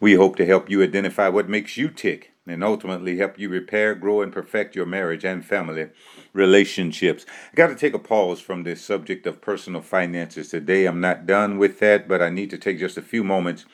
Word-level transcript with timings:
We 0.00 0.16
hope 0.16 0.34
to 0.34 0.44
help 0.44 0.68
you 0.68 0.82
identify 0.82 1.28
what 1.28 1.48
makes 1.48 1.76
you 1.76 1.90
tick 1.90 2.32
and 2.46 2.62
ultimately 2.62 3.16
help 3.18 3.38
you 3.38 3.48
repair, 3.48 3.94
grow, 3.94 4.22
and 4.22 4.32
perfect 4.32 4.76
your 4.76 4.86
marriage 4.86 5.24
and 5.24 5.44
family 5.44 5.88
relationships. 6.32 7.26
I 7.52 7.56
got 7.56 7.68
to 7.68 7.74
take 7.74 7.94
a 7.94 7.98
pause 7.98 8.40
from 8.40 8.62
this 8.62 8.82
subject 8.82 9.26
of 9.26 9.40
personal 9.40 9.80
finances 9.80 10.50
today. 10.50 10.86
I'm 10.86 11.00
not 11.00 11.26
done 11.26 11.58
with 11.58 11.80
that, 11.80 12.06
but 12.08 12.22
I 12.22 12.30
need 12.30 12.50
to 12.50 12.58
take 12.58 12.78
just 12.78 12.98
a 12.98 13.02
few 13.02 13.24
moments 13.24 13.64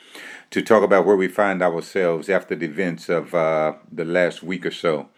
to 0.51 0.63
talk 0.63 0.83
about 0.83 1.07
where 1.07 1.17
we 1.17 1.29
find 1.29 1.63
ourselves 1.63 2.29
after 2.29 2.55
the 2.55 2.67
events 2.67 3.09
of 3.09 3.35
uh, 3.35 3.75
the 3.91 4.05
last 4.05 4.43
week 4.43 4.65
or 4.67 4.71
so. 4.71 5.09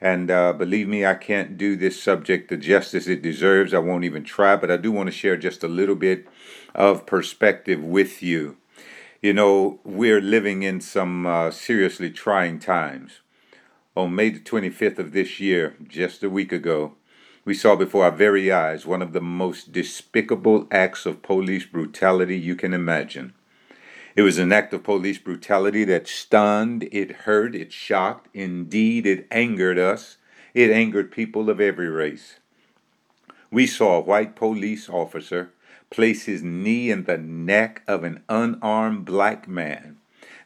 And 0.00 0.30
uh, 0.30 0.52
believe 0.52 0.88
me, 0.88 1.04
I 1.04 1.14
can't 1.14 1.58
do 1.58 1.76
this 1.76 2.00
subject 2.00 2.50
the 2.50 2.56
justice 2.56 3.08
it 3.08 3.20
deserves. 3.22 3.74
I 3.74 3.78
won't 3.78 4.04
even 4.04 4.24
try, 4.24 4.56
but 4.56 4.70
I 4.70 4.76
do 4.76 4.92
want 4.92 5.08
to 5.08 5.12
share 5.12 5.36
just 5.36 5.64
a 5.64 5.68
little 5.68 5.96
bit 5.96 6.26
of 6.74 7.04
perspective 7.06 7.82
with 7.82 8.22
you. 8.22 8.56
You 9.20 9.32
know, 9.32 9.80
we're 9.82 10.20
living 10.20 10.62
in 10.62 10.80
some 10.80 11.26
uh, 11.26 11.50
seriously 11.50 12.08
trying 12.08 12.60
times. 12.60 13.18
On 13.96 14.14
May 14.14 14.30
the 14.30 14.38
25th 14.38 15.00
of 15.00 15.10
this 15.10 15.40
year, 15.40 15.74
just 15.88 16.22
a 16.22 16.30
week 16.30 16.52
ago, 16.52 16.94
we 17.44 17.52
saw 17.52 17.74
before 17.74 18.04
our 18.04 18.12
very 18.12 18.52
eyes 18.52 18.86
one 18.86 19.02
of 19.02 19.12
the 19.12 19.20
most 19.20 19.72
despicable 19.72 20.68
acts 20.70 21.04
of 21.04 21.22
police 21.22 21.66
brutality 21.66 22.38
you 22.38 22.54
can 22.54 22.72
imagine. 22.72 23.32
It 24.14 24.22
was 24.22 24.38
an 24.38 24.52
act 24.52 24.72
of 24.72 24.84
police 24.84 25.18
brutality 25.18 25.82
that 25.82 26.06
stunned, 26.06 26.88
it 26.92 27.10
hurt, 27.22 27.56
it 27.56 27.72
shocked, 27.72 28.28
indeed, 28.32 29.04
it 29.04 29.26
angered 29.32 29.80
us. 29.80 30.18
It 30.54 30.70
angered 30.70 31.10
people 31.10 31.50
of 31.50 31.60
every 31.60 31.88
race. 31.88 32.36
We 33.50 33.66
saw 33.66 33.96
a 33.96 34.02
white 34.02 34.36
police 34.36 34.88
officer 34.88 35.50
place 35.90 36.24
his 36.24 36.42
knee 36.42 36.90
in 36.90 37.04
the 37.04 37.18
neck 37.18 37.82
of 37.86 38.04
an 38.04 38.22
unarmed 38.28 39.04
black 39.04 39.48
man. 39.48 39.98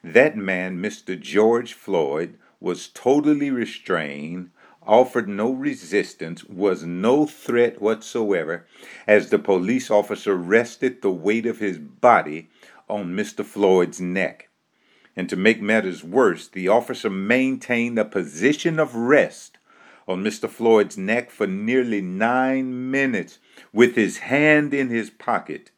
That 0.04 0.36
man, 0.36 0.78
Mr. 0.78 1.18
George 1.18 1.74
Floyd, 1.74 2.36
was 2.60 2.88
totally 2.88 3.50
restrained, 3.50 4.50
offered 4.86 5.28
no 5.28 5.52
resistance, 5.52 6.44
was 6.44 6.84
no 6.84 7.26
threat 7.26 7.80
whatsoever, 7.80 8.66
as 9.06 9.30
the 9.30 9.38
police 9.38 9.90
officer 9.90 10.34
rested 10.34 11.02
the 11.02 11.10
weight 11.10 11.46
of 11.46 11.58
his 11.58 11.78
body 11.78 12.48
on 12.88 13.14
Mr. 13.14 13.44
Floyd's 13.44 14.00
neck. 14.00 14.48
And 15.14 15.28
to 15.28 15.36
make 15.36 15.60
matters 15.60 16.02
worse, 16.02 16.48
the 16.48 16.68
officer 16.68 17.10
maintained 17.10 17.98
a 17.98 18.04
position 18.04 18.78
of 18.78 18.94
rest 18.94 19.58
on 20.06 20.22
Mr. 20.22 20.48
Floyd's 20.48 20.98
neck 20.98 21.30
for 21.30 21.46
nearly 21.46 22.00
nine 22.00 22.90
minutes 22.90 23.38
with 23.72 23.94
his 23.94 24.18
hand 24.18 24.74
in 24.74 24.88
his 24.88 25.10
pocket 25.10 25.70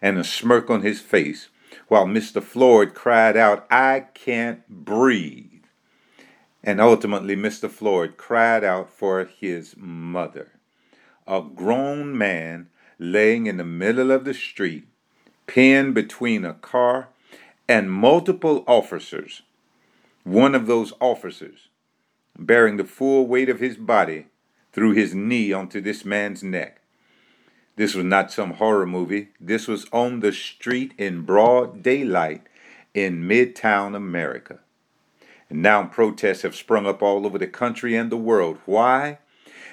and 0.00 0.18
a 0.18 0.24
smirk 0.24 0.68
on 0.68 0.82
his 0.82 1.00
face 1.00 1.48
while 1.88 2.06
Mr. 2.06 2.42
Floyd 2.42 2.94
cried 2.94 3.36
out, 3.36 3.66
I 3.70 4.06
can't 4.14 4.68
breathe. 4.68 5.46
And 6.64 6.80
ultimately, 6.80 7.34
Mr. 7.34 7.68
Floyd 7.68 8.16
cried 8.16 8.62
out 8.62 8.90
for 8.90 9.24
his 9.24 9.74
mother. 9.76 10.52
A 11.26 11.40
grown 11.42 12.16
man 12.16 12.68
laying 12.98 13.46
in 13.46 13.56
the 13.56 13.64
middle 13.64 14.10
of 14.10 14.24
the 14.24 14.34
street, 14.34 14.86
pinned 15.46 15.94
between 15.94 16.44
a 16.44 16.54
car 16.54 17.08
and 17.68 17.90
multiple 17.90 18.64
officers. 18.66 19.42
One 20.24 20.54
of 20.54 20.66
those 20.66 20.92
officers 21.00 21.68
bearing 22.38 22.76
the 22.76 22.84
full 22.84 23.26
weight 23.26 23.48
of 23.48 23.60
his 23.60 23.76
body 23.76 24.26
threw 24.72 24.92
his 24.92 25.14
knee 25.14 25.52
onto 25.52 25.80
this 25.80 26.04
man's 26.04 26.42
neck. 26.42 26.80
This 27.76 27.94
was 27.94 28.04
not 28.04 28.32
some 28.32 28.54
horror 28.54 28.86
movie. 28.86 29.28
This 29.40 29.66
was 29.66 29.86
on 29.92 30.20
the 30.20 30.32
street 30.32 30.92
in 30.98 31.22
broad 31.22 31.82
daylight 31.82 32.42
in 32.94 33.26
Midtown 33.26 33.96
America. 33.96 34.60
And 35.48 35.62
now 35.62 35.84
protests 35.84 36.42
have 36.42 36.54
sprung 36.54 36.86
up 36.86 37.02
all 37.02 37.26
over 37.26 37.38
the 37.38 37.46
country 37.46 37.96
and 37.96 38.10
the 38.10 38.16
world. 38.16 38.58
Why? 38.66 39.18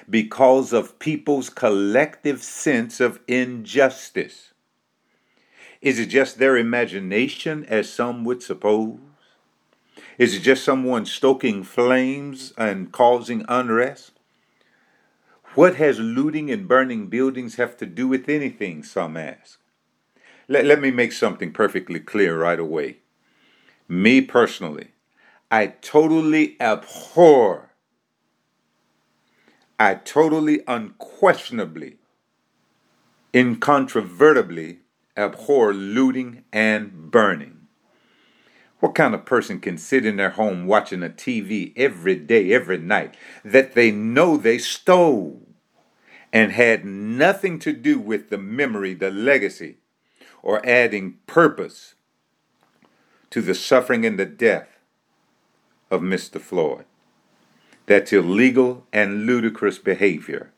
Because 0.08 0.72
of 0.72 0.98
people's 0.98 1.50
collective 1.50 2.42
sense 2.42 3.00
of 3.00 3.20
injustice. 3.28 4.52
Is 5.80 5.98
it 5.98 6.06
just 6.06 6.38
their 6.38 6.56
imagination, 6.56 7.64
as 7.66 7.90
some 7.90 8.24
would 8.24 8.42
suppose? 8.42 8.98
Is 10.20 10.34
it 10.34 10.40
just 10.40 10.64
someone 10.64 11.06
stoking 11.06 11.62
flames 11.62 12.52
and 12.58 12.92
causing 12.92 13.42
unrest? 13.48 14.12
What 15.54 15.76
has 15.76 15.98
looting 15.98 16.50
and 16.50 16.68
burning 16.68 17.06
buildings 17.06 17.54
have 17.54 17.74
to 17.78 17.86
do 17.86 18.06
with 18.06 18.28
anything, 18.28 18.82
some 18.82 19.16
ask. 19.16 19.58
Let, 20.46 20.66
let 20.66 20.78
me 20.78 20.90
make 20.90 21.12
something 21.12 21.54
perfectly 21.54 22.00
clear 22.00 22.38
right 22.38 22.60
away. 22.60 22.98
Me 23.88 24.20
personally, 24.20 24.88
I 25.50 25.68
totally 25.68 26.54
abhor, 26.60 27.70
I 29.78 29.94
totally 29.94 30.60
unquestionably, 30.68 31.96
incontrovertibly 33.32 34.80
abhor 35.16 35.72
looting 35.72 36.44
and 36.52 37.10
burning. 37.10 37.59
What 38.80 38.94
kind 38.94 39.14
of 39.14 39.26
person 39.26 39.60
can 39.60 39.76
sit 39.76 40.06
in 40.06 40.16
their 40.16 40.30
home 40.30 40.66
watching 40.66 41.02
a 41.02 41.10
TV 41.10 41.72
every 41.76 42.16
day, 42.16 42.52
every 42.52 42.78
night, 42.78 43.14
that 43.44 43.74
they 43.74 43.90
know 43.90 44.36
they 44.36 44.56
stole 44.58 45.42
and 46.32 46.52
had 46.52 46.84
nothing 46.84 47.58
to 47.60 47.72
do 47.72 47.98
with 47.98 48.30
the 48.30 48.38
memory, 48.38 48.94
the 48.94 49.10
legacy, 49.10 49.76
or 50.42 50.64
adding 50.66 51.18
purpose 51.26 51.94
to 53.28 53.42
the 53.42 53.54
suffering 53.54 54.06
and 54.06 54.18
the 54.18 54.26
death 54.26 54.68
of 55.90 56.00
Mr. 56.00 56.40
Floyd? 56.40 56.86
That's 57.84 58.12
illegal 58.12 58.86
and 58.92 59.26
ludicrous 59.26 59.78
behavior. 59.78 60.52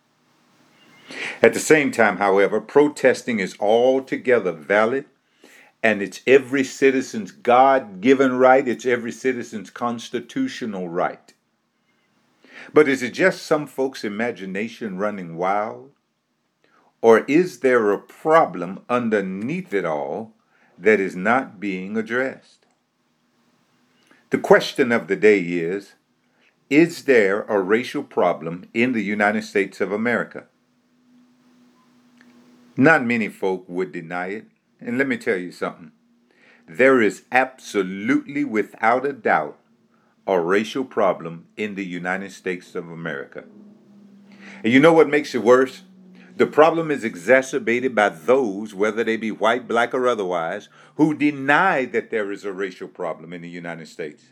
At 1.41 1.55
the 1.55 1.61
same 1.61 1.91
time, 1.91 2.19
however, 2.19 2.61
protesting 2.61 3.41
is 3.41 3.57
altogether 3.59 4.53
valid 4.53 5.07
and 5.83 6.01
it's 6.01 6.21
every 6.27 6.63
citizen's 6.63 7.33
God 7.33 8.01
given 8.01 8.35
right, 8.35 8.67
it's 8.67 8.87
every 8.87 9.13
citizen's 9.13 9.71
constitutional 9.71 10.89
right. 10.89 11.35
But 12.73 12.89
is 12.89 13.03
it 13.03 13.13
just 13.13 13.43
some 13.43 13.67
folks' 13.67 14.05
imagination 14.05 14.99
running 14.99 15.37
wild? 15.37 15.91
Or 17.01 17.25
is 17.27 17.61
there 17.61 17.91
a 17.91 17.99
problem 17.99 18.83
underneath 18.89 19.75
it 19.75 19.85
all 19.85 20.35
that 20.79 21.01
is 21.01 21.17
not 21.17 21.59
being 21.59 21.97
addressed? 21.97 22.67
The 24.31 24.39
question 24.39 24.93
of 24.93 25.09
the 25.09 25.17
day 25.17 25.41
is 25.41 25.95
Is 26.71 27.05
there 27.05 27.43
a 27.43 27.61
racial 27.61 28.05
problem 28.05 28.69
in 28.73 28.93
the 28.93 29.03
United 29.03 29.43
States 29.43 29.81
of 29.81 29.91
America? 29.91 30.47
Not 32.77 33.05
many 33.05 33.29
folk 33.29 33.65
would 33.69 33.93
deny 33.93 34.29
it. 34.29 34.52
And 34.85 34.99
let 34.99 35.07
me 35.07 35.17
tell 35.17 35.37
you 35.37 35.53
something. 35.53 35.93
There 36.67 37.01
is 37.01 37.25
absolutely, 37.31 38.45
without 38.45 39.07
a 39.07 39.13
doubt, 39.13 39.59
a 40.27 40.41
racial 40.41 40.85
problem 40.85 41.47
in 41.57 41.75
the 41.75 41.85
United 41.85 42.33
States 42.33 42.75
of 42.75 42.89
America. 42.89 43.45
And 44.63 44.73
you 44.73 44.81
know 44.81 44.93
what 44.93 45.09
makes 45.09 45.35
it 45.35 45.43
worse? 45.43 45.83
The 46.37 46.47
problem 46.47 46.91
is 46.91 47.05
exacerbated 47.05 47.95
by 47.95 48.09
those, 48.09 48.75
whether 48.75 49.05
they 49.05 49.17
be 49.17 49.31
white, 49.31 49.69
black, 49.69 49.93
or 49.93 50.09
otherwise, 50.09 50.69
who 50.97 51.15
deny 51.15 51.85
that 51.87 52.11
there 52.11 52.33
is 52.33 52.45
a 52.45 52.53
racial 52.53 52.89
problem 52.89 53.33
in 53.33 53.43
the 53.43 53.49
United 53.49 53.89
States. 53.89 54.25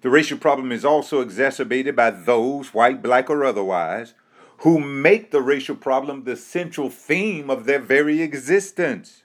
The 0.00 0.10
racial 0.10 0.38
problem 0.38 0.72
is 0.72 0.84
also 0.84 1.20
exacerbated 1.20 1.94
by 1.94 2.10
those, 2.10 2.72
white, 2.72 3.02
black, 3.02 3.28
or 3.28 3.44
otherwise, 3.44 4.14
who 4.62 4.78
make 4.78 5.32
the 5.32 5.42
racial 5.42 5.74
problem 5.74 6.22
the 6.22 6.36
central 6.36 6.88
theme 6.88 7.50
of 7.50 7.64
their 7.64 7.80
very 7.80 8.22
existence. 8.22 9.24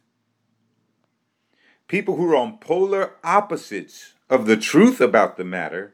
People 1.88 2.16
who 2.16 2.32
are 2.32 2.36
on 2.36 2.58
polar 2.58 3.14
opposites 3.24 4.16
of 4.32 4.48
the 4.48 4.58
truth 4.58 5.00
about 5.00 5.38
the 5.38 5.44
matter 5.44 5.94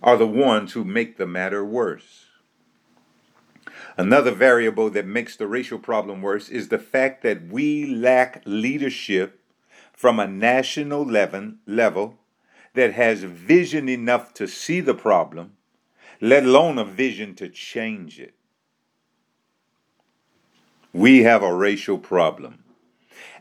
are 0.00 0.16
the 0.16 0.26
ones 0.26 0.72
who 0.72 0.84
make 0.84 1.16
the 1.16 1.26
matter 1.26 1.64
worse. 1.64 2.26
Another 3.96 4.30
variable 4.30 4.88
that 4.90 5.04
makes 5.04 5.34
the 5.34 5.48
racial 5.48 5.80
problem 5.80 6.22
worse 6.22 6.48
is 6.48 6.68
the 6.68 6.78
fact 6.78 7.24
that 7.24 7.48
we 7.48 7.86
lack 7.86 8.40
leadership 8.44 9.40
from 9.92 10.20
a 10.20 10.28
national 10.28 11.04
level, 11.04 12.18
that 12.74 12.92
has 12.92 13.24
vision 13.24 13.88
enough 13.88 14.32
to 14.34 14.46
see 14.46 14.80
the 14.80 14.94
problem, 14.94 15.56
let 16.20 16.44
alone 16.44 16.78
a 16.78 16.84
vision 16.84 17.34
to 17.34 17.48
change 17.48 18.20
it. 18.20 18.34
We 20.94 21.24
have 21.24 21.42
a 21.42 21.52
racial 21.52 21.98
problem. 21.98 22.62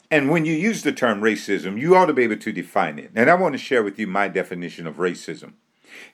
And 0.10 0.32
when 0.32 0.44
you 0.44 0.54
use 0.54 0.82
the 0.82 0.92
term 0.92 1.22
racism, 1.22 1.80
you 1.80 1.96
ought 1.96 2.08
to 2.08 2.14
be 2.14 2.24
able 2.24 2.38
to 2.38 2.52
define 2.52 2.98
it. 2.98 3.12
And 3.14 3.30
I 3.30 3.36
want 3.36 3.54
to 3.54 3.60
share 3.60 3.84
with 3.84 4.00
you 4.00 4.08
my 4.08 4.28
definition 4.28 4.88
of 4.88 4.96
racism. 4.96 5.54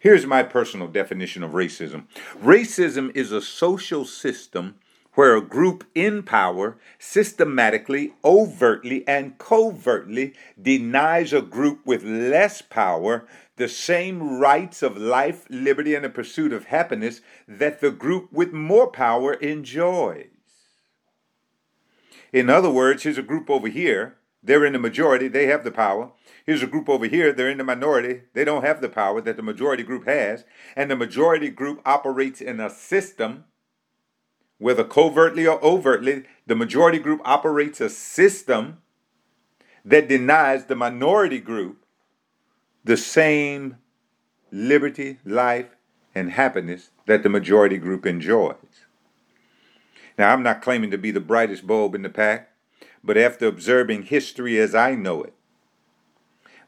Here's 0.02 0.26
my 0.26 0.44
personal 0.44 0.90
definition 0.90 1.42
of 1.42 1.52
racism 1.52 2.08
racism 2.44 3.16
is 3.16 3.32
a 3.32 3.42
social 3.42 4.04
system 4.04 4.76
where 5.14 5.34
a 5.34 5.42
group 5.42 5.86
in 5.96 6.24
power 6.24 6.78
systematically, 6.98 8.16
overtly, 8.26 9.08
and 9.08 9.38
covertly 9.38 10.34
denies 10.62 11.32
a 11.32 11.42
group 11.42 11.86
with 11.86 12.04
less 12.04 12.62
power 12.62 13.26
the 13.56 13.70
same 13.70 14.40
rights 14.40 14.84
of 14.84 14.98
life, 14.98 15.46
liberty, 15.50 15.96
and 15.96 16.04
the 16.04 16.10
pursuit 16.10 16.52
of 16.52 16.66
happiness 16.66 17.22
that 17.48 17.80
the 17.80 17.92
group 17.92 18.28
with 18.34 18.52
more 18.52 18.88
power 18.88 19.36
enjoys. 19.36 20.28
In 22.31 22.50
other 22.50 22.70
words, 22.70 23.04
here's 23.04 23.18
a 23.18 23.24
group 23.24 23.50
over 23.50 23.68
here, 23.68 24.18
they're 24.42 24.66
in 24.66 24.74
the 24.74 24.80
majority, 24.80 25.28
they 25.28 25.48
have 25.48 25.64
the 25.64 25.72
power. 25.72 26.12
Here's 26.46 26.64
a 26.64 26.68
group 26.68 26.88
over 26.88 27.06
here, 27.06 27.34
they're 27.34 27.50
in 27.50 27.58
the 27.58 27.64
minority, 27.64 28.22
they 28.34 28.46
don't 28.46 28.64
have 28.64 28.81
the 28.81 28.90
power 28.90 29.22
that 29.22 29.36
the 29.36 29.44
majority 29.44 29.84
group 29.84 30.06
has. 30.06 30.46
And 30.76 30.90
the 30.90 30.96
majority 30.96 31.50
group 31.50 31.81
operates 31.86 32.42
in 32.42 32.60
a 32.60 32.70
system 32.70 33.46
whether 34.60 34.84
covertly 34.84 35.48
or 35.48 35.64
overtly, 35.64 36.26
the 36.46 36.56
majority 36.56 37.00
group 37.00 37.22
operates 37.24 37.80
a 37.80 37.90
system 37.90 38.80
that 39.86 40.10
denies 40.10 40.66
the 40.66 40.76
minority 40.76 41.40
group 41.40 41.86
the 42.84 42.98
same 42.98 43.78
liberty, 44.52 45.18
life, 45.26 45.76
and 46.14 46.31
happiness 46.31 46.92
that 47.06 47.24
the 47.24 47.30
majority 47.30 47.78
group 47.78 48.06
enjoys. 48.06 48.86
Now, 50.19 50.33
I'm 50.33 50.44
not 50.44 50.62
claiming 50.62 50.92
to 50.92 50.98
be 50.98 51.12
the 51.12 51.21
brightest 51.21 51.66
bulb 51.66 51.95
in 51.95 52.01
the 52.01 52.10
pack, 52.10 52.50
but 53.01 53.18
after 53.18 53.48
observing 53.48 54.04
history 54.04 54.60
as 54.60 54.75
I 54.75 54.94
know 54.94 55.24
it, 55.24 55.33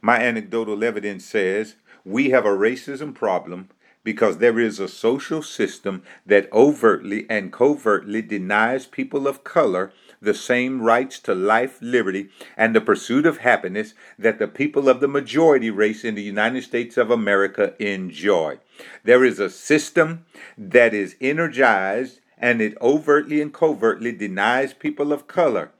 my 0.01 0.21
anecdotal 0.21 0.86
evidence 0.86 1.25
says 1.25 1.75
we 2.06 2.30
have 2.30 2.45
a 2.45 2.56
racism 2.56 3.13
problem 3.13 3.68
because 4.06 4.38
there 4.38 4.57
is 4.57 4.80
a 4.80 4.88
social 4.88 5.44
system 5.44 6.01
that 6.25 6.48
overtly 6.53 7.25
and 7.30 7.51
covertly 7.51 8.21
denies 8.21 8.86
people 8.86 9.27
of 9.27 9.44
color 9.44 9.92
the 10.21 10.33
same 10.33 10.81
rights 10.81 11.19
to 11.19 11.36
life, 11.36 11.77
liberty, 11.81 12.30
and 12.56 12.74
the 12.74 12.80
pursuit 12.80 13.25
of 13.25 13.39
happiness 13.39 13.94
that 14.18 14.39
the 14.39 14.48
people 14.48 14.88
of 14.88 15.01
the 15.01 15.09
majority 15.09 15.69
race 15.69 16.06
in 16.06 16.15
the 16.15 16.24
United 16.24 16.63
States 16.63 16.95
of 16.95 17.12
America 17.12 17.74
enjoy. 17.80 18.57
There 19.03 19.25
is 19.25 19.39
a 19.39 19.50
system 19.50 20.25
that 20.57 20.94
is 20.94 21.18
energized 21.19 22.21
and 22.42 22.62
it 22.62 22.78
overtly 22.82 23.42
and 23.42 23.54
covertly 23.54 24.12
denies 24.12 24.74
people 24.74 25.14
of 25.14 25.28
color 25.28 25.72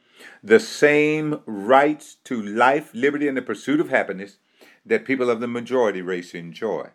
the 0.44 0.60
same 0.60 1.42
rights 1.46 2.18
to 2.24 2.42
life, 2.42 2.92
liberty, 2.94 3.28
and 3.28 3.36
the 3.36 3.42
pursuit 3.42 3.80
of 3.80 3.90
happiness 3.90 4.38
that 4.86 5.06
people 5.06 5.30
of 5.30 5.40
the 5.40 5.48
majority 5.48 6.02
race 6.02 6.34
enjoy. 6.34 6.90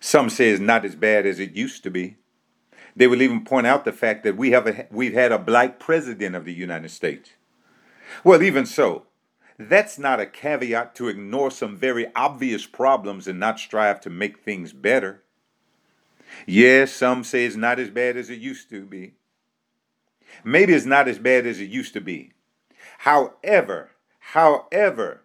Some 0.00 0.30
say 0.30 0.50
it's 0.50 0.60
not 0.60 0.84
as 0.84 0.94
bad 0.94 1.26
as 1.26 1.40
it 1.40 1.52
used 1.52 1.82
to 1.82 1.90
be. 1.90 2.16
They 2.94 3.06
will 3.06 3.22
even 3.22 3.44
point 3.44 3.66
out 3.66 3.84
the 3.84 3.92
fact 3.92 4.24
that 4.24 4.36
we 4.36 4.50
have 4.50 4.66
a, 4.66 4.86
we've 4.90 5.14
had 5.14 5.32
a 5.32 5.38
black 5.38 5.78
president 5.78 6.34
of 6.34 6.44
the 6.44 6.52
United 6.52 6.90
States. 6.90 7.30
Well, 8.24 8.42
even 8.42 8.64
so, 8.64 9.06
that's 9.58 9.98
not 9.98 10.20
a 10.20 10.26
caveat 10.26 10.94
to 10.96 11.08
ignore 11.08 11.50
some 11.50 11.76
very 11.76 12.06
obvious 12.14 12.66
problems 12.66 13.28
and 13.28 13.38
not 13.38 13.58
strive 13.58 14.00
to 14.02 14.10
make 14.10 14.38
things 14.38 14.72
better. 14.72 15.24
Yes, 16.46 16.92
some 16.92 17.24
say 17.24 17.44
it's 17.44 17.56
not 17.56 17.78
as 17.78 17.90
bad 17.90 18.16
as 18.16 18.30
it 18.30 18.38
used 18.38 18.70
to 18.70 18.84
be. 18.84 19.14
Maybe 20.44 20.74
it's 20.74 20.86
not 20.86 21.08
as 21.08 21.18
bad 21.18 21.46
as 21.46 21.60
it 21.60 21.70
used 21.70 21.92
to 21.94 22.00
be. 22.00 22.32
However, 22.98 23.90
however, 24.18 25.22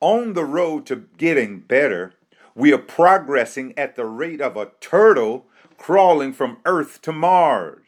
on 0.00 0.32
the 0.32 0.44
road 0.44 0.86
to 0.86 1.08
getting 1.16 1.60
better, 1.60 2.14
we 2.54 2.72
are 2.72 2.78
progressing 2.78 3.76
at 3.78 3.96
the 3.96 4.06
rate 4.06 4.40
of 4.40 4.56
a 4.56 4.70
turtle 4.80 5.46
crawling 5.76 6.32
from 6.32 6.58
Earth 6.64 7.00
to 7.02 7.12
Mars. 7.12 7.78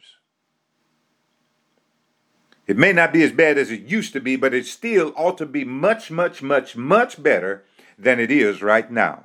It 2.67 2.77
may 2.77 2.93
not 2.93 3.13
be 3.13 3.23
as 3.23 3.33
bad 3.33 3.59
as 3.59 3.71
it 3.71 3.83
used 3.83 4.13
to 4.13 4.21
be, 4.21 4.37
but 4.37 4.55
it 4.55 4.67
still 4.67 5.13
ought 5.17 5.37
to 5.39 5.47
be 5.47 5.65
much, 5.65 6.11
much, 6.11 6.43
much, 6.43 6.77
much 6.77 7.23
better 7.23 7.65
than 7.99 8.21
it 8.21 8.31
is 8.31 8.63
right 8.63 8.91
now. 8.91 9.25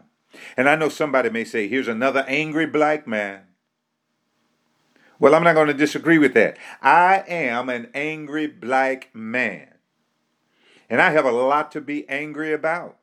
And 0.56 0.68
I 0.70 0.76
know 0.76 0.90
somebody 0.90 1.30
may 1.30 1.44
say, 1.44 1.68
here's 1.68 1.88
another 1.88 2.26
angry 2.28 2.66
black 2.66 3.08
man. 3.08 3.42
Well, 5.20 5.34
I'm 5.34 5.44
not 5.44 5.56
going 5.56 5.68
to 5.68 5.74
disagree 5.74 6.18
with 6.18 6.34
that. 6.36 6.58
I 6.82 7.24
am 7.28 7.70
an 7.70 7.90
angry 7.94 8.48
black 8.48 9.10
man. 9.16 9.74
And 10.90 11.02
I 11.02 11.12
have 11.12 11.26
a 11.26 11.32
lot 11.32 11.72
to 11.72 11.82
be 11.82 12.08
angry 12.08 12.54
about. 12.54 12.98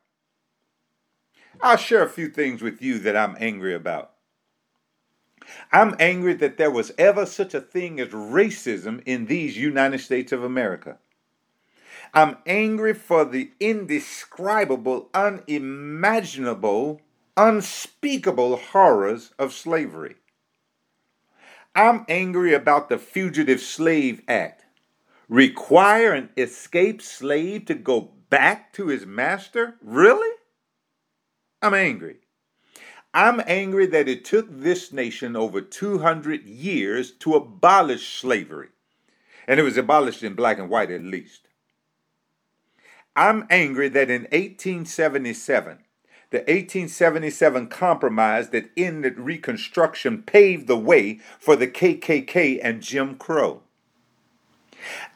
I'll 1.61 1.77
share 1.77 2.03
a 2.03 2.09
few 2.09 2.29
things 2.29 2.61
with 2.61 2.81
you 2.81 2.99
that 2.99 3.15
I'm 3.15 3.35
angry 3.39 3.73
about. 3.73 4.11
I'm 5.71 5.95
angry 5.99 6.33
that 6.35 6.57
there 6.57 6.71
was 6.71 6.91
ever 6.97 7.25
such 7.25 7.53
a 7.53 7.61
thing 7.61 7.99
as 7.99 8.09
racism 8.09 9.01
in 9.05 9.25
these 9.25 9.57
United 9.57 9.99
States 9.99 10.31
of 10.31 10.43
America. 10.43 10.97
I'm 12.13 12.37
angry 12.45 12.93
for 12.93 13.25
the 13.25 13.51
indescribable, 13.59 15.09
unimaginable, 15.13 17.01
unspeakable 17.37 18.57
horrors 18.57 19.33
of 19.37 19.53
slavery. 19.53 20.15
I'm 21.75 22.05
angry 22.07 22.53
about 22.53 22.87
the 22.87 22.97
Fugitive 22.97 23.59
Slave 23.59 24.21
Act. 24.27 24.63
Require 25.27 26.13
an 26.13 26.29
escaped 26.37 27.01
slave 27.01 27.65
to 27.65 27.73
go 27.73 28.13
back 28.29 28.71
to 28.73 28.87
his 28.87 29.05
master? 29.05 29.75
Really? 29.81 30.33
I'm 31.61 31.73
angry. 31.73 32.17
I'm 33.13 33.41
angry 33.47 33.87
that 33.87 34.07
it 34.07 34.25
took 34.25 34.47
this 34.49 34.93
nation 34.93 35.35
over 35.35 35.61
200 35.61 36.43
years 36.43 37.11
to 37.11 37.33
abolish 37.33 38.19
slavery. 38.19 38.69
And 39.47 39.59
it 39.59 39.63
was 39.63 39.77
abolished 39.77 40.23
in 40.23 40.33
black 40.33 40.59
and 40.59 40.69
white 40.69 40.91
at 40.91 41.01
least. 41.01 41.47
I'm 43.15 43.47
angry 43.49 43.87
that 43.89 44.09
in 44.09 44.23
1877, 44.23 45.79
the 46.31 46.39
1877 46.39 47.67
compromise 47.67 48.49
that 48.49 48.71
ended 48.75 49.19
Reconstruction 49.19 50.23
paved 50.23 50.67
the 50.67 50.77
way 50.77 51.19
for 51.39 51.55
the 51.55 51.67
KKK 51.67 52.59
and 52.61 52.81
Jim 52.81 53.15
Crow. 53.15 53.61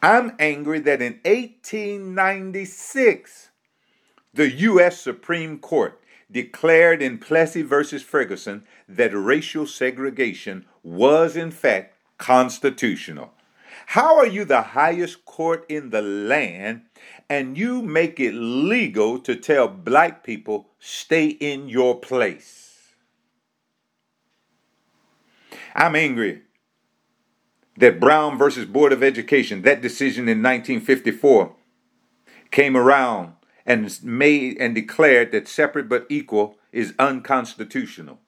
I'm 0.02 0.36
angry 0.40 0.80
that 0.80 1.02
in 1.02 1.20
1896, 1.24 3.50
the 4.34 4.50
U.S. 4.52 5.00
Supreme 5.00 5.60
Court 5.60 6.02
declared 6.32 7.02
in 7.02 7.18
Plessy 7.18 7.64
versus 7.64 8.04
Ferguson 8.04 8.64
that 8.88 9.12
racial 9.14 9.66
segregation 9.66 10.66
was 10.84 11.36
in 11.36 11.52
fact 11.52 11.96
constitutional. 12.18 13.34
How 13.88 14.18
are 14.18 14.28
you 14.28 14.46
the 14.46 14.62
highest 14.62 15.26
court 15.26 15.66
in 15.68 15.90
the 15.90 16.02
land 16.02 16.84
and 17.30 17.58
you 17.58 17.82
make 17.82 18.20
it 18.20 18.34
legal 18.34 19.20
to 19.20 19.36
tell 19.36 19.68
black 19.68 20.24
people 20.24 20.70
stay 20.80 21.28
in 21.28 21.70
your 21.70 22.00
place? 22.00 22.96
I'm 25.76 25.96
angry 25.96 26.42
that 27.78 28.00
Brown 28.00 28.38
versus 28.38 28.66
Board 28.66 28.92
of 28.92 29.02
Education, 29.02 29.62
that 29.62 29.82
decision 29.82 30.24
in 30.24 30.44
1954, 30.44 31.56
came 32.52 32.76
around 32.76 33.34
and 33.66 34.04
made 34.04 34.58
and 34.60 34.76
declared 34.76 35.32
that 35.32 35.48
separate 35.48 35.88
but 35.88 36.06
equal 36.10 36.58
is 36.72 36.94
unconstitutional. 37.00 38.20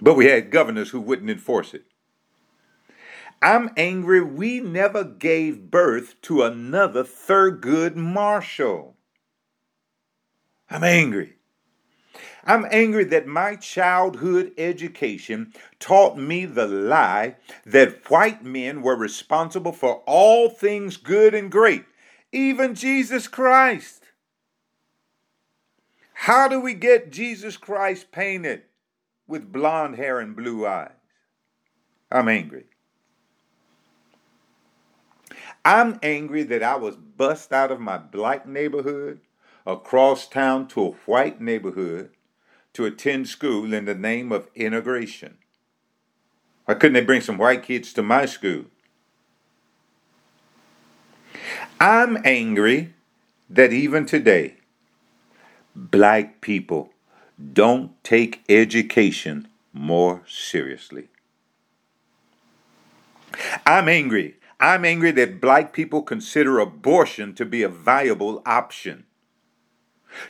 But 0.00 0.14
we 0.14 0.26
had 0.26 0.50
governors 0.50 0.90
who 0.90 1.00
wouldn't 1.00 1.30
enforce 1.30 1.72
it. 1.72 1.84
I'm 3.44 3.72
angry 3.76 4.22
we 4.22 4.60
never 4.60 5.04
gave 5.04 5.70
birth 5.70 6.18
to 6.22 6.44
another 6.44 7.04
Thurgood 7.04 7.94
Marshall. 7.94 8.96
I'm 10.70 10.82
angry. 10.82 11.34
I'm 12.44 12.66
angry 12.70 13.04
that 13.04 13.26
my 13.26 13.56
childhood 13.56 14.52
education 14.56 15.52
taught 15.78 16.16
me 16.16 16.46
the 16.46 16.66
lie 16.66 17.36
that 17.66 18.10
white 18.10 18.42
men 18.42 18.80
were 18.80 18.96
responsible 18.96 19.72
for 19.72 20.02
all 20.06 20.48
things 20.48 20.96
good 20.96 21.34
and 21.34 21.52
great, 21.52 21.84
even 22.32 22.74
Jesus 22.74 23.28
Christ. 23.28 24.04
How 26.14 26.48
do 26.48 26.58
we 26.58 26.72
get 26.72 27.12
Jesus 27.12 27.58
Christ 27.58 28.10
painted 28.10 28.62
with 29.26 29.52
blonde 29.52 29.96
hair 29.96 30.18
and 30.18 30.34
blue 30.34 30.66
eyes? 30.66 30.92
I'm 32.10 32.30
angry. 32.30 32.64
I'm 35.64 35.98
angry 36.02 36.42
that 36.44 36.62
I 36.62 36.76
was 36.76 36.96
bussed 36.96 37.52
out 37.52 37.70
of 37.70 37.80
my 37.80 37.96
black 37.96 38.46
neighborhood, 38.46 39.20
across 39.66 40.28
town 40.28 40.68
to 40.68 40.86
a 40.86 40.90
white 41.06 41.40
neighborhood 41.40 42.10
to 42.74 42.84
attend 42.84 43.28
school 43.28 43.72
in 43.72 43.86
the 43.86 43.94
name 43.94 44.30
of 44.30 44.48
integration. 44.54 45.38
Why 46.66 46.74
couldn't 46.74 46.94
they 46.94 47.04
bring 47.04 47.20
some 47.20 47.38
white 47.38 47.62
kids 47.62 47.92
to 47.94 48.02
my 48.02 48.26
school? 48.26 48.66
I'm 51.80 52.18
angry 52.24 52.94
that 53.48 53.72
even 53.72 54.06
today, 54.06 54.56
black 55.74 56.40
people 56.40 56.90
don't 57.52 57.92
take 58.04 58.42
education 58.48 59.48
more 59.72 60.22
seriously. 60.26 61.08
I'm 63.66 63.88
angry. 63.88 64.36
I'm 64.60 64.84
angry 64.84 65.10
that 65.12 65.40
black 65.40 65.72
people 65.72 66.02
consider 66.02 66.58
abortion 66.58 67.34
to 67.34 67.44
be 67.44 67.62
a 67.62 67.68
viable 67.68 68.42
option. 68.46 69.04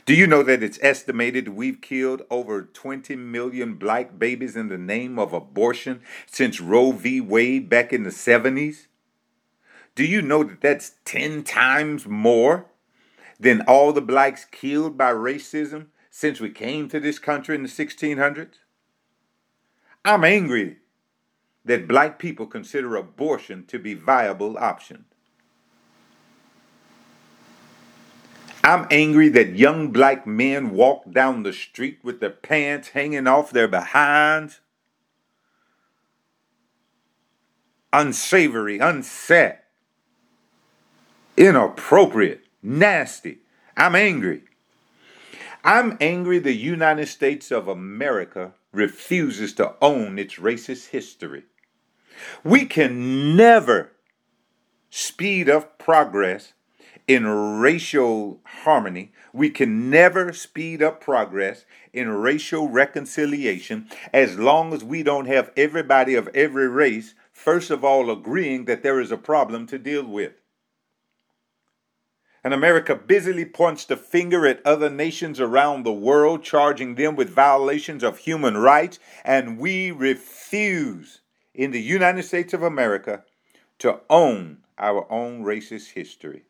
Do 0.05 0.15
you 0.15 0.25
know 0.25 0.41
that 0.43 0.63
it's 0.63 0.79
estimated 0.81 1.49
we've 1.49 1.79
killed 1.81 2.23
over 2.29 2.63
20 2.63 3.15
million 3.15 3.75
black 3.75 4.17
babies 4.17 4.55
in 4.55 4.69
the 4.69 4.77
name 4.77 5.19
of 5.19 5.31
abortion 5.31 6.01
since 6.25 6.59
Roe 6.59 6.91
v. 6.91 7.21
Wade 7.21 7.69
back 7.69 7.93
in 7.93 8.03
the 8.03 8.09
70s? 8.09 8.87
Do 9.93 10.03
you 10.03 10.21
know 10.21 10.43
that 10.43 10.61
that's 10.61 10.93
10 11.05 11.43
times 11.43 12.07
more 12.07 12.65
than 13.39 13.61
all 13.61 13.93
the 13.93 14.01
blacks 14.01 14.45
killed 14.45 14.97
by 14.97 15.11
racism 15.11 15.87
since 16.09 16.39
we 16.39 16.49
came 16.49 16.89
to 16.89 16.99
this 16.99 17.19
country 17.19 17.55
in 17.55 17.63
the 17.63 17.69
1600s? 17.69 18.55
I'm 20.03 20.23
angry 20.23 20.77
that 21.65 21.87
black 21.87 22.19
people 22.19 22.45
consider 22.45 22.95
abortion 22.95 23.65
to 23.65 23.79
be 23.79 23.95
viable 23.95 24.57
option. 24.57 25.05
I'm 28.63 28.87
angry 28.89 29.29
that 29.29 29.55
young 29.55 29.91
black 29.91 30.25
men 30.25 30.71
walk 30.71 31.11
down 31.11 31.43
the 31.43 31.53
street 31.53 31.99
with 32.01 32.19
their 32.19 32.31
pants 32.31 32.89
hanging 32.89 33.27
off 33.27 33.51
their 33.51 33.67
behinds. 33.67 34.59
Unsavory, 37.93 38.79
unset, 38.79 39.65
inappropriate, 41.37 42.41
nasty. 42.63 43.39
I'm 43.77 43.95
angry. 43.95 44.43
I'm 45.63 45.97
angry 46.01 46.39
the 46.39 46.53
United 46.53 47.07
States 47.07 47.51
of 47.51 47.67
America 47.67 48.53
refuses 48.71 49.53
to 49.53 49.75
own 49.81 50.19
its 50.19 50.35
racist 50.35 50.89
history. 50.89 51.43
We 52.43 52.65
can 52.65 53.35
never 53.35 53.91
speed 54.89 55.49
up 55.49 55.77
progress 55.77 56.53
in 57.07 57.27
racial 57.27 58.41
harmony. 58.63 59.11
We 59.33 59.49
can 59.49 59.89
never 59.89 60.33
speed 60.33 60.81
up 60.81 61.01
progress 61.01 61.65
in 61.93 62.09
racial 62.09 62.69
reconciliation 62.69 63.87
as 64.13 64.39
long 64.39 64.73
as 64.73 64.83
we 64.83 65.03
don't 65.03 65.27
have 65.27 65.51
everybody 65.55 66.15
of 66.15 66.29
every 66.33 66.67
race, 66.67 67.13
first 67.31 67.69
of 67.69 67.83
all, 67.83 68.09
agreeing 68.09 68.65
that 68.65 68.83
there 68.83 68.99
is 68.99 69.11
a 69.11 69.17
problem 69.17 69.67
to 69.67 69.77
deal 69.77 70.05
with. 70.05 70.33
And 72.43 72.53
America 72.53 72.95
busily 72.95 73.45
points 73.45 73.85
the 73.85 73.97
finger 73.97 74.45
at 74.45 74.65
other 74.65 74.89
nations 74.89 75.39
around 75.39 75.83
the 75.83 75.91
world, 75.91 76.43
charging 76.43 76.93
them 76.93 77.15
with 77.15 77.29
violations 77.29 78.03
of 78.03 78.19
human 78.19 78.57
rights, 78.57 78.99
and 79.23 79.57
we 79.57 79.89
refuse 79.89 81.21
in 81.55 81.71
the 81.71 81.81
United 81.81 82.23
States 82.23 82.53
of 82.53 82.63
America 82.63 83.23
to 83.79 84.01
own 84.09 84.59
our 84.77 85.09
own 85.11 85.43
racist 85.43 85.91
history. 85.91 86.43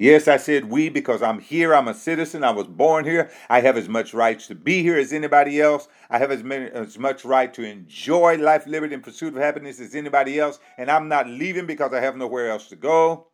Yes, 0.00 0.28
I 0.28 0.36
said 0.36 0.70
we 0.70 0.90
because 0.90 1.22
I'm 1.22 1.40
here. 1.40 1.74
I'm 1.74 1.88
a 1.88 1.94
citizen. 1.94 2.44
I 2.44 2.52
was 2.52 2.68
born 2.68 3.04
here. 3.04 3.30
I 3.48 3.60
have 3.62 3.76
as 3.76 3.88
much 3.88 4.14
rights 4.14 4.46
to 4.46 4.54
be 4.54 4.80
here 4.82 4.96
as 4.96 5.12
anybody 5.12 5.60
else. 5.60 5.88
I 6.08 6.18
have 6.18 6.30
as, 6.30 6.44
many, 6.44 6.66
as 6.66 6.96
much 6.98 7.24
right 7.24 7.52
to 7.54 7.64
enjoy 7.64 8.36
life, 8.36 8.64
liberty, 8.68 8.94
and 8.94 9.02
pursuit 9.02 9.34
of 9.34 9.42
happiness 9.42 9.80
as 9.80 9.96
anybody 9.96 10.38
else. 10.38 10.60
And 10.76 10.88
I'm 10.88 11.08
not 11.08 11.26
leaving 11.26 11.66
because 11.66 11.92
I 11.92 12.00
have 12.00 12.16
nowhere 12.16 12.48
else 12.48 12.68
to 12.68 12.76
go. 12.76 13.26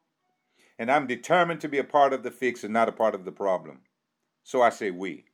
And 0.79 0.91
I'm 0.91 1.07
determined 1.07 1.61
to 1.61 1.69
be 1.69 1.79
a 1.79 1.85
part 1.85 2.15
of 2.15 2.23
the 2.23 2.31
fix 2.31 2.65
and 2.65 2.73
not 2.73 2.89
a 2.89 2.93
part 2.93 3.15
of 3.15 3.27
the 3.27 3.33
problem. 3.33 3.81
So 4.43 4.63
I 4.63 4.71
say 4.71 4.91
we. 4.91 5.27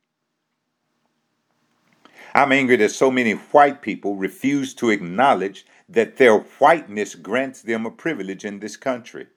I'm 2.33 2.51
angry 2.51 2.77
that 2.77 2.91
so 2.91 3.11
many 3.11 3.33
white 3.33 3.81
people 3.81 4.15
refuse 4.15 4.73
to 4.75 4.89
acknowledge 4.89 5.65
that 5.89 6.17
their 6.17 6.37
whiteness 6.37 7.15
grants 7.15 7.61
them 7.61 7.85
a 7.85 7.91
privilege 7.91 8.45
in 8.45 8.59
this 8.59 8.77
country. 8.77 9.27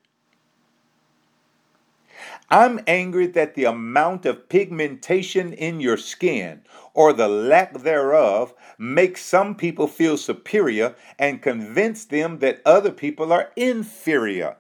I'm 2.51 2.81
angry 2.87 3.27
that 3.29 3.55
the 3.55 3.65
amount 3.65 4.27
of 4.27 4.49
pigmentation 4.49 5.53
in 5.53 5.81
your 5.81 5.97
skin 5.97 6.63
or 6.93 7.13
the 7.13 7.27
lack 7.27 7.79
thereof 7.79 8.55
makes 8.79 9.25
some 9.25 9.57
people 9.57 9.89
feel 9.89 10.17
superior 10.17 10.95
and 11.19 11.43
convince 11.43 12.05
them 12.05 12.39
that 12.39 12.63
other 12.65 12.93
people 12.93 13.33
are 13.33 13.51
inferior. 13.57 14.57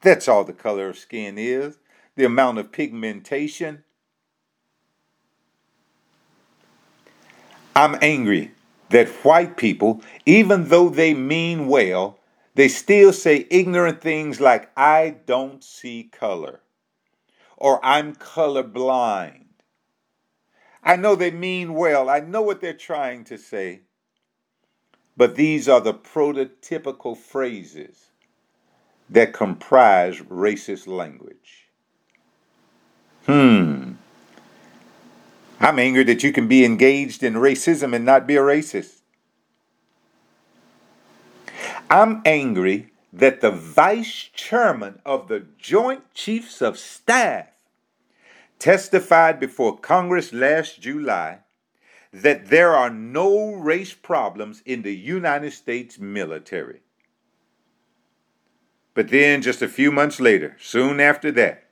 That's 0.00 0.28
all 0.28 0.44
the 0.44 0.52
color 0.52 0.88
of 0.88 0.98
skin 0.98 1.36
is 1.38 1.78
the 2.16 2.24
amount 2.24 2.58
of 2.58 2.72
pigmentation. 2.72 3.84
I'm 7.74 7.96
angry 8.02 8.52
that 8.90 9.08
white 9.24 9.56
people, 9.56 10.02
even 10.26 10.68
though 10.68 10.88
they 10.88 11.14
mean 11.14 11.66
well, 11.66 12.18
they 12.54 12.68
still 12.68 13.12
say 13.12 13.46
ignorant 13.50 14.02
things 14.02 14.40
like, 14.40 14.70
I 14.76 15.16
don't 15.26 15.64
see 15.64 16.10
color, 16.12 16.60
or 17.56 17.82
I'm 17.82 18.14
colorblind. 18.14 19.46
I 20.84 20.96
know 20.96 21.14
they 21.14 21.30
mean 21.30 21.74
well, 21.74 22.10
I 22.10 22.20
know 22.20 22.42
what 22.42 22.60
they're 22.60 22.74
trying 22.74 23.24
to 23.24 23.38
say, 23.38 23.80
but 25.16 25.36
these 25.36 25.68
are 25.68 25.80
the 25.80 25.94
prototypical 25.94 27.16
phrases 27.16 28.10
that 29.08 29.32
comprise 29.32 30.20
racist 30.20 30.86
language. 30.86 31.68
Hmm. 33.26 33.92
I'm 35.62 35.78
angry 35.78 36.02
that 36.04 36.24
you 36.24 36.32
can 36.32 36.48
be 36.48 36.64
engaged 36.64 37.22
in 37.22 37.34
racism 37.34 37.94
and 37.94 38.04
not 38.04 38.26
be 38.26 38.34
a 38.34 38.40
racist. 38.40 39.02
I'm 41.88 42.20
angry 42.24 42.90
that 43.12 43.40
the 43.40 43.52
vice 43.52 44.28
chairman 44.34 44.98
of 45.06 45.28
the 45.28 45.46
Joint 45.58 46.12
Chiefs 46.14 46.60
of 46.62 46.78
Staff 46.78 47.46
testified 48.58 49.38
before 49.38 49.78
Congress 49.78 50.32
last 50.32 50.80
July 50.80 51.38
that 52.12 52.48
there 52.48 52.74
are 52.74 52.90
no 52.90 53.54
race 53.54 53.94
problems 53.94 54.62
in 54.66 54.82
the 54.82 54.96
United 54.96 55.52
States 55.52 55.96
military. 55.96 56.80
But 58.94 59.10
then, 59.10 59.42
just 59.42 59.62
a 59.62 59.68
few 59.68 59.92
months 59.92 60.18
later, 60.18 60.56
soon 60.60 60.98
after 60.98 61.30
that, 61.32 61.68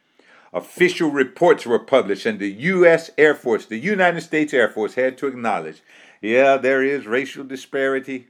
official 0.53 1.11
reports 1.11 1.67
were 1.67 1.79
published, 1.79 2.27
and 2.27 2.39
the 2.39 2.51
U.S. 2.51 3.11
Air 3.17 3.35
Force, 3.35 3.67
the 3.67 3.79
United 3.79 4.21
States 4.23 4.53
Air 4.53 4.69
Force, 4.69 4.95
had 4.95 5.17
to 5.19 5.27
acknowledge 5.27 5.83
yeah, 6.21 6.57
there 6.59 6.83
is 6.83 7.07
racial 7.07 7.45
disparity 7.45 8.29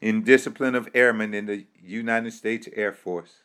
in 0.00 0.22
discipline 0.22 0.74
of 0.74 0.88
airmen 0.94 1.32
in 1.32 1.46
the 1.46 1.64
United 1.82 2.32
States 2.32 2.68
Air 2.74 2.92
Force. 2.92 3.38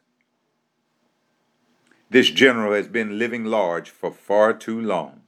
This 2.10 2.30
general 2.30 2.74
has 2.74 2.90
been 2.90 3.18
living 3.18 3.46
large 3.46 3.90
for 3.90 4.12
far 4.12 4.54
too 4.54 4.80
long 4.80 5.22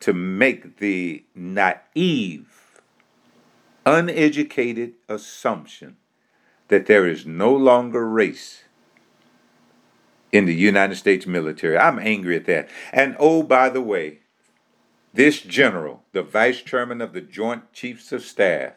to 0.00 0.12
make 0.12 0.78
the 0.78 1.24
naive, 1.34 2.80
uneducated 3.84 4.94
assumption 5.08 5.96
that 6.68 6.86
there 6.86 7.06
is 7.06 7.24
no 7.24 7.54
longer 7.54 8.08
race 8.08 8.64
in 10.32 10.46
the 10.46 10.54
United 10.54 10.96
States 10.96 11.26
military. 11.26 11.78
I'm 11.78 11.98
angry 11.98 12.36
at 12.36 12.46
that. 12.46 12.68
And 12.92 13.16
oh, 13.18 13.42
by 13.42 13.68
the 13.68 13.80
way, 13.80 14.20
this 15.14 15.40
general, 15.40 16.02
the 16.12 16.22
vice 16.22 16.60
chairman 16.60 17.00
of 17.00 17.12
the 17.12 17.20
Joint 17.20 17.72
Chiefs 17.72 18.12
of 18.12 18.22
Staff, 18.22 18.74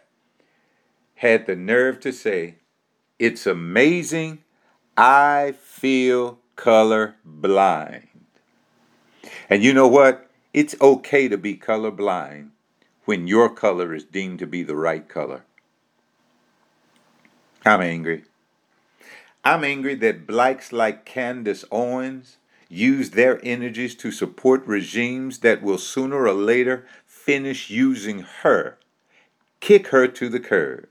had 1.15 1.45
the 1.45 1.55
nerve 1.55 1.99
to 2.01 2.13
say, 2.13 2.55
It's 3.17 3.45
amazing 3.45 4.43
I 4.95 5.53
feel 5.57 6.39
color 6.55 7.15
blind. 7.23 8.07
And 9.49 9.63
you 9.63 9.73
know 9.73 9.87
what? 9.87 10.29
It's 10.53 10.75
okay 10.81 11.27
to 11.27 11.37
be 11.37 11.55
color 11.55 11.91
blind 11.91 12.51
when 13.05 13.27
your 13.27 13.49
color 13.49 13.93
is 13.93 14.03
deemed 14.03 14.39
to 14.39 14.47
be 14.47 14.63
the 14.63 14.75
right 14.75 15.07
color. 15.07 15.45
I'm 17.65 17.81
angry. 17.81 18.23
I'm 19.43 19.63
angry 19.63 19.95
that 19.95 20.27
blacks 20.27 20.71
like 20.71 21.05
Candace 21.05 21.63
Owens 21.71 22.37
use 22.67 23.11
their 23.11 23.43
energies 23.43 23.95
to 23.95 24.11
support 24.11 24.65
regimes 24.67 25.39
that 25.39 25.61
will 25.61 25.77
sooner 25.77 26.27
or 26.27 26.33
later 26.33 26.85
finish 27.05 27.69
using 27.69 28.19
her, 28.41 28.77
kick 29.59 29.87
her 29.87 30.07
to 30.07 30.29
the 30.29 30.39
curb. 30.39 30.87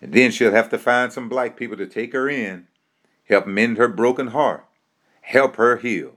And 0.00 0.12
then 0.12 0.30
she'll 0.30 0.52
have 0.52 0.70
to 0.70 0.78
find 0.78 1.12
some 1.12 1.28
black 1.28 1.56
people 1.56 1.76
to 1.76 1.86
take 1.86 2.12
her 2.12 2.28
in, 2.28 2.66
help 3.28 3.46
mend 3.46 3.76
her 3.76 3.88
broken 3.88 4.28
heart, 4.28 4.64
help 5.20 5.56
her 5.56 5.76
heal. 5.76 6.14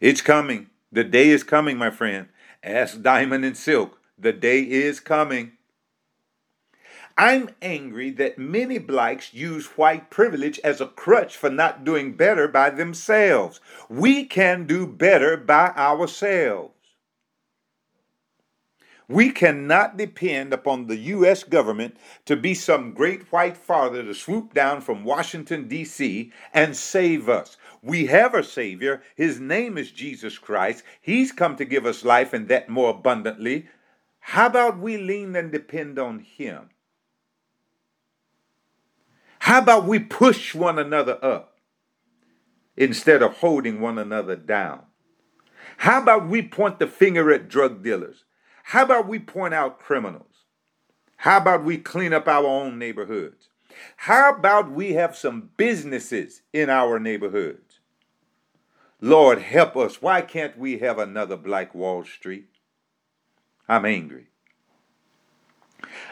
It's 0.00 0.22
coming. 0.22 0.70
The 0.90 1.04
day 1.04 1.28
is 1.28 1.42
coming, 1.42 1.76
my 1.76 1.90
friend. 1.90 2.28
Ask 2.62 3.02
Diamond 3.02 3.44
and 3.44 3.56
Silk. 3.56 3.98
The 4.18 4.32
day 4.32 4.60
is 4.60 4.98
coming. 4.98 5.52
I'm 7.18 7.48
angry 7.62 8.10
that 8.10 8.36
many 8.36 8.76
blacks 8.76 9.32
use 9.32 9.66
white 9.78 10.10
privilege 10.10 10.58
as 10.62 10.82
a 10.82 10.86
crutch 10.86 11.34
for 11.34 11.48
not 11.48 11.82
doing 11.82 12.12
better 12.12 12.46
by 12.46 12.68
themselves. 12.68 13.58
We 13.88 14.24
can 14.24 14.66
do 14.66 14.86
better 14.86 15.38
by 15.38 15.68
ourselves. 15.70 16.74
We 19.08 19.30
cannot 19.30 19.96
depend 19.96 20.52
upon 20.52 20.88
the 20.88 20.96
U.S. 20.96 21.42
government 21.42 21.96
to 22.26 22.36
be 22.36 22.52
some 22.52 22.92
great 22.92 23.32
white 23.32 23.56
father 23.56 24.02
to 24.02 24.12
swoop 24.12 24.52
down 24.52 24.82
from 24.82 25.04
Washington, 25.04 25.68
D.C. 25.68 26.32
and 26.52 26.76
save 26.76 27.30
us. 27.30 27.56
We 27.80 28.06
have 28.06 28.34
a 28.34 28.42
Savior. 28.42 29.02
His 29.14 29.40
name 29.40 29.78
is 29.78 29.90
Jesus 29.90 30.36
Christ. 30.36 30.82
He's 31.00 31.32
come 31.32 31.56
to 31.56 31.64
give 31.64 31.86
us 31.86 32.04
life 32.04 32.34
and 32.34 32.48
that 32.48 32.68
more 32.68 32.90
abundantly. 32.90 33.68
How 34.18 34.46
about 34.46 34.80
we 34.80 34.98
lean 34.98 35.34
and 35.34 35.50
depend 35.50 35.98
on 35.98 36.18
Him? 36.18 36.70
How 39.46 39.58
about 39.58 39.86
we 39.86 40.00
push 40.00 40.56
one 40.56 40.76
another 40.76 41.24
up 41.24 41.60
instead 42.76 43.22
of 43.22 43.36
holding 43.36 43.80
one 43.80 43.96
another 43.96 44.34
down? 44.34 44.80
How 45.76 46.02
about 46.02 46.26
we 46.26 46.42
point 46.42 46.80
the 46.80 46.88
finger 46.88 47.30
at 47.30 47.48
drug 47.48 47.80
dealers? 47.80 48.24
How 48.64 48.82
about 48.82 49.06
we 49.06 49.20
point 49.20 49.54
out 49.54 49.78
criminals? 49.78 50.46
How 51.18 51.36
about 51.36 51.62
we 51.62 51.78
clean 51.78 52.12
up 52.12 52.26
our 52.26 52.44
own 52.44 52.76
neighborhoods? 52.76 53.48
How 53.98 54.34
about 54.34 54.72
we 54.72 54.94
have 54.94 55.16
some 55.16 55.50
businesses 55.56 56.42
in 56.52 56.68
our 56.68 56.98
neighborhoods? 56.98 57.78
Lord, 59.00 59.42
help 59.42 59.76
us. 59.76 60.02
Why 60.02 60.22
can't 60.22 60.58
we 60.58 60.78
have 60.78 60.98
another 60.98 61.36
Black 61.36 61.72
Wall 61.72 62.02
Street? 62.02 62.48
I'm 63.68 63.84
angry. 63.84 64.26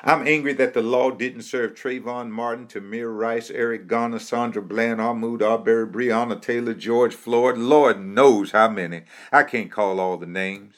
I'm 0.02 0.26
angry 0.26 0.52
that 0.54 0.74
the 0.74 0.82
law 0.82 1.10
didn't 1.10 1.42
serve 1.42 1.74
Trayvon 1.74 2.30
Martin, 2.30 2.66
Tamir 2.66 3.16
Rice, 3.16 3.50
Eric 3.50 3.86
Garner, 3.86 4.18
Sandra 4.18 4.62
Bland, 4.62 5.00
Ahmaud 5.00 5.42
Arbery, 5.42 5.86
Breonna 5.86 6.40
Taylor, 6.40 6.74
George 6.74 7.14
Floyd. 7.14 7.56
Lord 7.58 8.00
knows 8.00 8.50
how 8.52 8.68
many. 8.68 9.02
I 9.32 9.42
can't 9.42 9.70
call 9.70 10.00
all 10.00 10.16
the 10.16 10.26
names. 10.26 10.74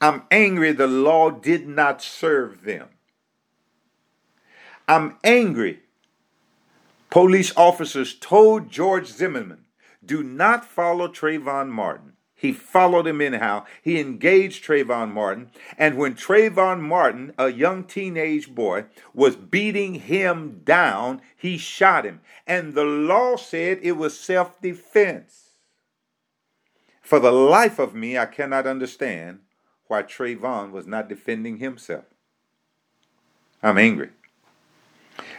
I'm 0.00 0.24
angry 0.30 0.72
the 0.72 0.86
law 0.86 1.30
did 1.30 1.66
not 1.66 2.02
serve 2.02 2.64
them. 2.64 2.88
I'm 4.88 5.16
angry. 5.24 5.80
Police 7.10 7.52
officers 7.56 8.14
told 8.14 8.70
George 8.70 9.06
Zimmerman, 9.06 9.64
do 10.04 10.22
not 10.22 10.64
follow 10.64 11.08
Trayvon 11.08 11.70
Martin. 11.70 12.15
He 12.38 12.52
followed 12.52 13.06
him 13.06 13.22
anyhow. 13.22 13.64
He 13.80 13.98
engaged 13.98 14.62
Trayvon 14.62 15.10
Martin. 15.10 15.50
And 15.78 15.96
when 15.96 16.14
Trayvon 16.14 16.82
Martin, 16.82 17.32
a 17.38 17.50
young 17.50 17.82
teenage 17.82 18.54
boy, 18.54 18.84
was 19.14 19.36
beating 19.36 19.94
him 19.94 20.60
down, 20.62 21.22
he 21.34 21.56
shot 21.56 22.04
him. 22.04 22.20
And 22.46 22.74
the 22.74 22.84
law 22.84 23.36
said 23.36 23.80
it 23.82 23.92
was 23.92 24.18
self 24.18 24.60
defense. 24.60 25.52
For 27.00 27.18
the 27.18 27.32
life 27.32 27.78
of 27.78 27.94
me, 27.94 28.18
I 28.18 28.26
cannot 28.26 28.66
understand 28.66 29.40
why 29.86 30.02
Trayvon 30.02 30.72
was 30.72 30.86
not 30.86 31.08
defending 31.08 31.56
himself. 31.56 32.04
I'm 33.62 33.78
angry. 33.78 34.10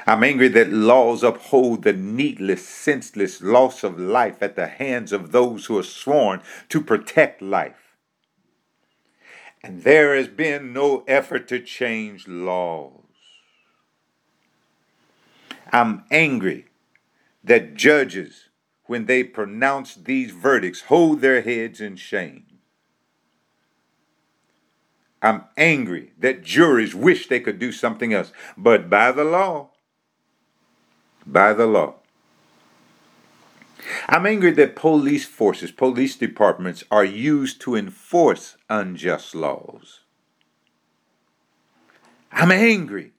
I'm 0.07 0.23
angry 0.23 0.47
that 0.49 0.71
laws 0.71 1.21
uphold 1.21 1.83
the 1.83 1.91
needless, 1.91 2.65
senseless 2.65 3.41
loss 3.41 3.83
of 3.83 3.99
life 3.99 4.41
at 4.41 4.55
the 4.55 4.67
hands 4.67 5.11
of 5.11 5.33
those 5.33 5.65
who 5.65 5.77
are 5.77 5.83
sworn 5.83 6.41
to 6.69 6.79
protect 6.79 7.41
life. 7.41 7.97
And 9.61 9.83
there 9.83 10.15
has 10.15 10.29
been 10.29 10.71
no 10.71 11.03
effort 11.09 11.49
to 11.49 11.59
change 11.59 12.25
laws. 12.25 13.03
I'm 15.73 16.05
angry 16.09 16.67
that 17.43 17.75
judges, 17.75 18.45
when 18.85 19.07
they 19.07 19.25
pronounce 19.25 19.93
these 19.93 20.31
verdicts, 20.31 20.83
hold 20.83 21.19
their 21.19 21.41
heads 21.41 21.81
in 21.81 21.97
shame. 21.97 22.45
I'm 25.21 25.43
angry 25.57 26.13
that 26.17 26.43
juries 26.43 26.95
wish 26.95 27.27
they 27.27 27.41
could 27.41 27.59
do 27.59 27.73
something 27.73 28.13
else. 28.13 28.31
But 28.55 28.89
by 28.89 29.11
the 29.11 29.25
law, 29.25 29.71
by 31.27 31.53
the 31.53 31.67
law, 31.67 31.95
I'm 34.07 34.25
angry 34.25 34.51
that 34.51 34.75
police 34.75 35.25
forces, 35.25 35.71
police 35.71 36.15
departments 36.15 36.83
are 36.89 37.05
used 37.05 37.61
to 37.61 37.75
enforce 37.75 38.57
unjust 38.69 39.35
laws. 39.35 40.01
I'm 42.31 42.51
angry 42.51 43.11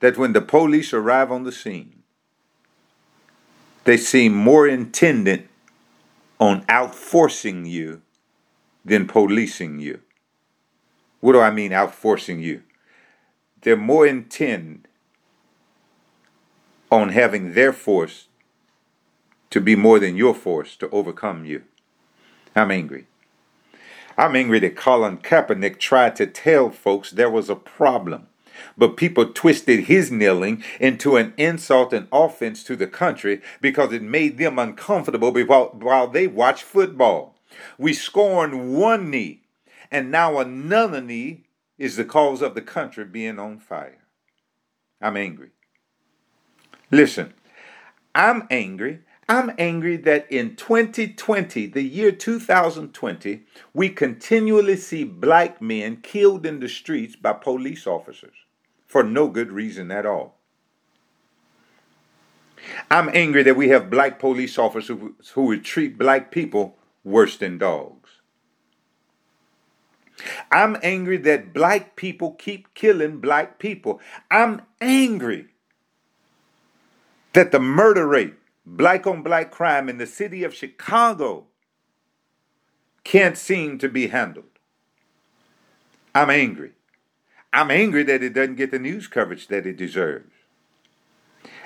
that 0.00 0.18
when 0.18 0.32
the 0.32 0.40
police 0.40 0.92
arrive 0.92 1.32
on 1.32 1.44
the 1.44 1.52
scene, 1.52 2.02
they 3.84 3.96
seem 3.96 4.34
more 4.34 4.66
intended 4.66 5.48
on 6.38 6.64
outforcing 6.66 7.68
you 7.68 8.02
than 8.84 9.06
policing 9.06 9.78
you. 9.78 10.00
What 11.20 11.32
do 11.32 11.40
I 11.40 11.50
mean 11.50 11.70
outforcing 11.70 12.42
you? 12.42 12.62
They're 13.62 13.76
more 13.76 14.06
intent 14.06 14.86
on 16.90 17.10
having 17.10 17.54
their 17.54 17.72
force 17.72 18.28
to 19.50 19.60
be 19.60 19.76
more 19.76 19.98
than 19.98 20.16
your 20.16 20.34
force 20.34 20.76
to 20.76 20.90
overcome 20.90 21.44
you. 21.44 21.62
I'm 22.54 22.70
angry. 22.70 23.06
I'm 24.18 24.34
angry 24.34 24.58
that 24.60 24.76
Colin 24.76 25.18
Kaepernick 25.18 25.78
tried 25.78 26.16
to 26.16 26.26
tell 26.26 26.70
folks 26.70 27.10
there 27.10 27.30
was 27.30 27.50
a 27.50 27.56
problem, 27.56 28.28
but 28.78 28.96
people 28.96 29.26
twisted 29.26 29.84
his 29.84 30.10
kneeling 30.10 30.64
into 30.80 31.16
an 31.16 31.34
insult 31.36 31.92
and 31.92 32.08
offense 32.10 32.64
to 32.64 32.76
the 32.76 32.86
country 32.86 33.42
because 33.60 33.92
it 33.92 34.02
made 34.02 34.38
them 34.38 34.58
uncomfortable 34.58 35.32
while, 35.32 36.08
they 36.08 36.26
watched 36.26 36.62
football. 36.62 37.36
We 37.78 37.92
scorn 37.92 38.72
one 38.72 39.10
knee 39.10 39.42
and 39.90 40.10
now 40.10 40.38
another 40.38 41.00
knee 41.00 41.44
is 41.78 41.96
the 41.96 42.04
cause 42.04 42.40
of 42.42 42.54
the 42.54 42.62
country 42.62 43.04
being 43.04 43.38
on 43.38 43.58
fire. 43.58 43.98
I'm 45.00 45.16
angry. 45.16 45.50
Listen, 46.90 47.34
I'm 48.14 48.46
angry. 48.50 49.00
I'm 49.28 49.52
angry 49.58 49.96
that 49.98 50.30
in 50.30 50.54
2020, 50.54 51.66
the 51.66 51.82
year 51.82 52.12
2020, 52.12 53.42
we 53.74 53.88
continually 53.88 54.76
see 54.76 55.02
black 55.02 55.60
men 55.60 55.96
killed 55.96 56.46
in 56.46 56.60
the 56.60 56.68
streets 56.68 57.16
by 57.16 57.32
police 57.32 57.88
officers 57.88 58.36
for 58.86 59.02
no 59.02 59.26
good 59.26 59.50
reason 59.50 59.90
at 59.90 60.06
all. 60.06 60.38
I'm 62.88 63.10
angry 63.12 63.42
that 63.42 63.56
we 63.56 63.68
have 63.70 63.90
black 63.90 64.20
police 64.20 64.58
officers 64.58 64.96
who, 65.34 65.42
would 65.42 65.64
treat 65.64 65.98
black 65.98 66.30
people 66.30 66.76
worse 67.02 67.36
than 67.36 67.58
dogs. 67.58 68.10
I'm 70.50 70.76
angry 70.82 71.16
that 71.18 71.52
black 71.52 71.96
people 71.96 72.32
keep 72.32 72.74
killing 72.74 73.18
black 73.18 73.58
people. 73.58 74.00
I'm 74.30 74.62
angry 74.80 75.48
that 77.36 77.52
the 77.52 77.60
murder 77.60 78.06
rate, 78.06 78.32
black 78.64 79.06
on 79.06 79.22
black 79.22 79.50
crime 79.50 79.90
in 79.90 79.98
the 79.98 80.06
city 80.06 80.42
of 80.42 80.54
Chicago, 80.54 81.44
can't 83.04 83.36
seem 83.36 83.76
to 83.78 83.90
be 83.90 84.06
handled. 84.06 84.46
I'm 86.14 86.30
angry. 86.30 86.72
I'm 87.52 87.70
angry 87.70 88.04
that 88.04 88.22
it 88.22 88.32
doesn't 88.32 88.56
get 88.56 88.70
the 88.70 88.78
news 88.78 89.06
coverage 89.06 89.48
that 89.48 89.66
it 89.66 89.76
deserves. 89.76 90.32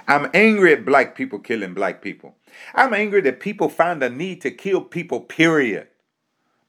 I'm 0.09 0.29
angry 0.35 0.73
at 0.73 0.85
black 0.85 1.15
people 1.15 1.39
killing 1.39 1.73
black 1.73 2.03
people. 2.03 2.35
I'm 2.75 2.93
angry 2.93 3.21
that 3.21 3.39
people 3.39 3.69
find 3.69 4.03
a 4.03 4.11
need 4.11 4.41
to 4.41 4.51
kill 4.51 4.81
people, 4.81 5.21
period 5.21 5.87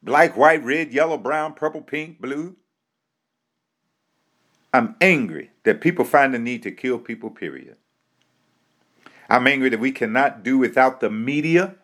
black, 0.03 0.37
white, 0.37 0.63
red, 0.63 0.93
yellow, 0.93 1.17
brown, 1.17 1.53
purple, 1.55 1.81
pink, 1.81 2.21
blue. 2.21 2.55
I'm 4.71 4.95
angry 5.01 5.49
that 5.63 5.81
people 5.81 6.05
find 6.05 6.35
the 6.35 6.39
need 6.39 6.61
to 6.63 6.71
kill 6.71 6.99
people, 6.99 7.31
period. 7.31 7.77
I'm 9.31 9.47
angry 9.47 9.69
that 9.69 9.79
we 9.79 9.93
cannot 9.93 10.43
do 10.43 10.57
without 10.57 10.99
the 10.99 11.09
media, 11.09 11.75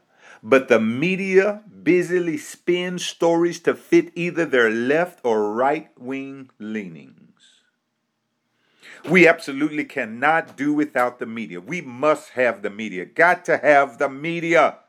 but 0.43 0.67
the 0.67 0.81
media 0.81 1.63
busily 1.81 2.37
spins 2.37 3.05
stories 3.05 3.61
to 3.61 3.73
fit 3.73 4.11
either 4.15 4.43
their 4.43 4.69
left 4.69 5.21
or 5.23 5.53
right 5.53 5.89
wing 5.97 6.49
leanings. 6.59 7.61
We 9.09 9.29
absolutely 9.29 9.85
cannot 9.85 10.57
do 10.57 10.73
without 10.73 11.19
the 11.19 11.25
media. 11.25 11.61
We 11.61 11.79
must 11.79 12.31
have 12.31 12.63
the 12.63 12.69
media. 12.69 13.05
Got 13.05 13.45
to 13.45 13.55
have 13.59 13.97
the 13.97 14.09
media. 14.09 14.79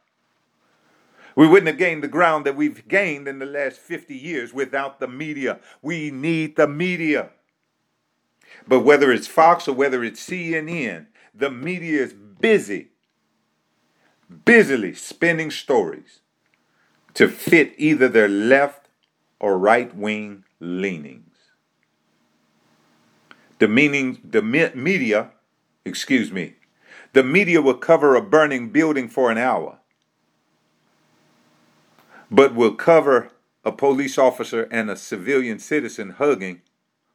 We 1.36 1.46
wouldn't 1.46 1.68
have 1.68 1.78
gained 1.78 2.02
the 2.02 2.08
ground 2.08 2.44
that 2.44 2.56
we've 2.56 2.88
gained 2.88 3.28
in 3.28 3.38
the 3.38 3.46
last 3.46 3.78
50 3.78 4.16
years 4.16 4.52
without 4.52 4.98
the 4.98 5.06
media. 5.06 5.60
We 5.80 6.10
need 6.10 6.56
the 6.56 6.66
media. 6.66 7.30
But 8.66 8.80
whether 8.80 9.12
it's 9.12 9.28
Fox 9.28 9.68
or 9.68 9.74
whether 9.74 10.02
it's 10.02 10.28
CNN, 10.28 11.06
the 11.32 11.50
media 11.50 12.02
is 12.02 12.14
busy, 12.40 12.88
busily 14.44 14.94
spinning 14.94 15.50
stories 15.50 16.20
to 17.14 17.28
fit 17.28 17.74
either 17.78 18.08
their 18.08 18.28
left 18.28 18.88
or 19.40 19.58
right 19.58 19.94
wing 19.96 20.44
leanings. 20.60 21.24
The 23.58 23.68
meaning, 23.68 24.18
the 24.24 24.42
me- 24.42 24.70
media, 24.74 25.30
excuse 25.84 26.30
me, 26.30 26.54
the 27.12 27.24
media 27.24 27.60
will 27.62 27.74
cover 27.78 28.14
a 28.14 28.22
burning 28.22 28.70
building 28.70 29.08
for 29.08 29.30
an 29.30 29.38
hour, 29.38 29.78
but 32.30 32.54
will 32.54 32.74
cover 32.74 33.30
a 33.64 33.72
police 33.72 34.18
officer 34.18 34.68
and 34.70 34.90
a 34.90 34.96
civilian 34.96 35.58
citizen 35.58 36.10
hugging 36.10 36.62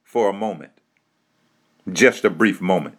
for 0.03 0.29
a 0.29 0.33
moment, 0.33 0.73
just 1.91 2.25
a 2.25 2.29
brief 2.29 2.61
moment. 2.61 2.97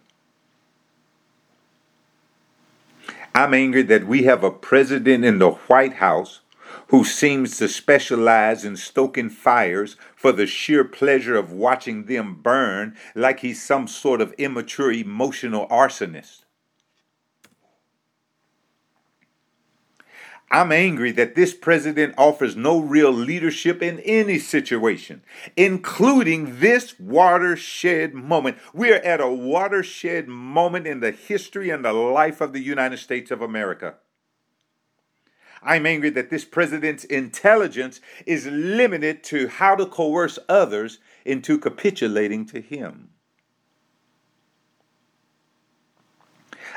I'm 3.37 3.53
angry 3.53 3.81
that 3.81 4.07
we 4.07 4.23
have 4.23 4.45
a 4.45 4.49
president 4.49 5.25
in 5.25 5.39
the 5.39 5.51
White 5.51 5.95
House 5.95 6.39
who 6.87 7.03
seems 7.03 7.57
to 7.57 7.67
specialize 7.67 8.63
in 8.63 8.77
stoking 8.77 9.29
fires 9.29 9.97
for 10.15 10.31
the 10.31 10.47
sheer 10.47 10.85
pleasure 10.85 11.35
of 11.35 11.51
watching 11.51 12.05
them 12.05 12.35
burn 12.41 12.95
like 13.13 13.41
he's 13.41 13.61
some 13.61 13.89
sort 13.89 14.21
of 14.21 14.33
immature 14.37 14.93
emotional 14.93 15.67
arsonist. 15.67 16.44
I'm 20.55 20.71
angry 20.71 21.11
that 21.11 21.35
this 21.35 21.53
president 21.53 22.15
offers 22.17 22.55
no 22.55 22.79
real 22.79 23.11
leadership 23.11 23.83
in 23.83 23.99
any 23.99 24.39
situation, 24.39 25.21
including 25.57 26.61
this 26.61 26.97
watershed 26.97 28.13
moment. 28.13 28.59
We're 28.73 29.01
at 29.01 29.19
a 29.19 29.27
watershed 29.27 30.29
moment 30.29 30.87
in 30.87 31.01
the 31.01 31.11
history 31.11 31.71
and 31.71 31.83
the 31.83 31.91
life 31.91 32.39
of 32.39 32.53
the 32.53 32.61
United 32.61 32.99
States 32.99 33.31
of 33.31 33.41
America. 33.41 33.95
I'm 35.61 35.85
angry 35.85 36.11
that 36.11 36.29
this 36.29 36.45
president's 36.45 37.03
intelligence 37.03 37.99
is 38.25 38.45
limited 38.45 39.25
to 39.25 39.49
how 39.49 39.75
to 39.75 39.85
coerce 39.85 40.39
others 40.47 40.99
into 41.25 41.57
capitulating 41.57 42.45
to 42.45 42.61
him. 42.61 43.09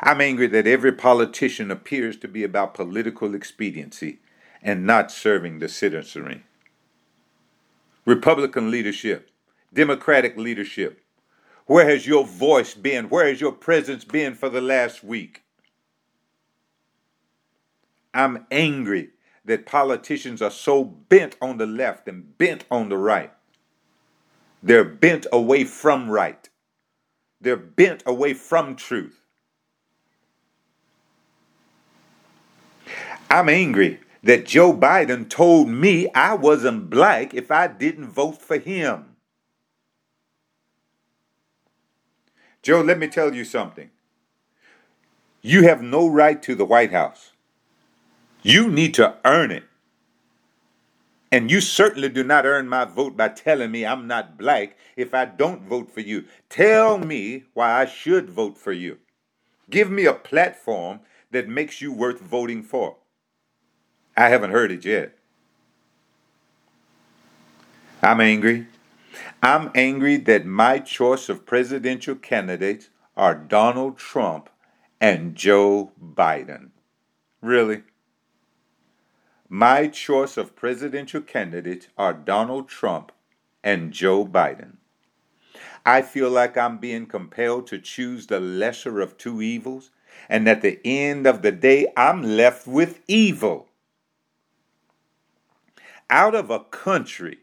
I'm 0.00 0.20
angry 0.20 0.46
that 0.48 0.66
every 0.66 0.92
politician 0.92 1.70
appears 1.70 2.16
to 2.18 2.28
be 2.28 2.44
about 2.44 2.74
political 2.74 3.34
expediency 3.34 4.20
and 4.62 4.86
not 4.86 5.10
serving 5.10 5.58
the 5.58 5.68
citizenry. 5.68 6.44
Republican 8.04 8.70
leadership, 8.70 9.30
Democratic 9.72 10.36
leadership, 10.36 11.02
where 11.66 11.88
has 11.88 12.06
your 12.06 12.24
voice 12.24 12.74
been? 12.74 13.08
Where 13.08 13.26
has 13.26 13.40
your 13.40 13.52
presence 13.52 14.04
been 14.04 14.34
for 14.34 14.48
the 14.48 14.60
last 14.60 15.04
week? 15.04 15.42
I'm 18.14 18.46
angry 18.50 19.10
that 19.44 19.66
politicians 19.66 20.40
are 20.40 20.50
so 20.50 20.84
bent 20.84 21.36
on 21.42 21.58
the 21.58 21.66
left 21.66 22.08
and 22.08 22.36
bent 22.38 22.64
on 22.70 22.88
the 22.88 22.96
right. 22.96 23.32
They're 24.62 24.84
bent 24.84 25.26
away 25.32 25.64
from 25.64 26.08
right. 26.08 26.48
They're 27.40 27.56
bent 27.56 28.02
away 28.06 28.34
from 28.34 28.76
truth. 28.76 29.17
I'm 33.30 33.48
angry 33.48 34.00
that 34.22 34.46
Joe 34.46 34.72
Biden 34.72 35.28
told 35.28 35.68
me 35.68 36.08
I 36.14 36.34
wasn't 36.34 36.88
black 36.88 37.34
if 37.34 37.50
I 37.50 37.66
didn't 37.66 38.08
vote 38.08 38.40
for 38.40 38.58
him. 38.58 39.16
Joe, 42.62 42.80
let 42.80 42.98
me 42.98 43.06
tell 43.06 43.34
you 43.34 43.44
something. 43.44 43.90
You 45.42 45.62
have 45.64 45.82
no 45.82 46.08
right 46.08 46.42
to 46.42 46.54
the 46.54 46.64
White 46.64 46.92
House. 46.92 47.32
You 48.42 48.68
need 48.68 48.94
to 48.94 49.16
earn 49.24 49.50
it. 49.50 49.64
And 51.30 51.50
you 51.50 51.60
certainly 51.60 52.08
do 52.08 52.24
not 52.24 52.46
earn 52.46 52.68
my 52.68 52.86
vote 52.86 53.16
by 53.16 53.28
telling 53.28 53.70
me 53.70 53.84
I'm 53.84 54.06
not 54.06 54.38
black 54.38 54.76
if 54.96 55.12
I 55.12 55.26
don't 55.26 55.62
vote 55.68 55.90
for 55.90 56.00
you. 56.00 56.24
Tell 56.48 56.96
me 56.98 57.44
why 57.52 57.82
I 57.82 57.84
should 57.84 58.30
vote 58.30 58.56
for 58.56 58.72
you. 58.72 58.98
Give 59.68 59.90
me 59.90 60.06
a 60.06 60.14
platform 60.14 61.00
that 61.30 61.46
makes 61.46 61.82
you 61.82 61.92
worth 61.92 62.20
voting 62.20 62.62
for. 62.62 62.96
I 64.18 64.30
haven't 64.30 64.50
heard 64.50 64.72
it 64.72 64.84
yet. 64.84 65.12
I'm 68.02 68.20
angry. 68.20 68.66
I'm 69.40 69.70
angry 69.76 70.16
that 70.16 70.44
my 70.44 70.80
choice 70.80 71.28
of 71.28 71.46
presidential 71.46 72.16
candidates 72.16 72.88
are 73.16 73.36
Donald 73.36 73.96
Trump 73.96 74.50
and 75.00 75.36
Joe 75.36 75.92
Biden. 76.02 76.70
Really? 77.40 77.84
My 79.48 79.86
choice 79.86 80.36
of 80.36 80.56
presidential 80.56 81.20
candidates 81.20 81.86
are 81.96 82.12
Donald 82.12 82.68
Trump 82.68 83.12
and 83.62 83.92
Joe 83.92 84.26
Biden. 84.26 84.78
I 85.86 86.02
feel 86.02 86.28
like 86.28 86.58
I'm 86.58 86.78
being 86.78 87.06
compelled 87.06 87.68
to 87.68 87.78
choose 87.78 88.26
the 88.26 88.40
lesser 88.40 89.00
of 89.00 89.16
two 89.16 89.40
evils, 89.40 89.90
and 90.28 90.48
at 90.48 90.62
the 90.62 90.80
end 90.84 91.24
of 91.28 91.42
the 91.42 91.52
day, 91.52 91.86
I'm 91.96 92.24
left 92.24 92.66
with 92.66 93.00
evil 93.06 93.67
out 96.10 96.34
of 96.34 96.50
a 96.50 96.60
country 96.60 97.38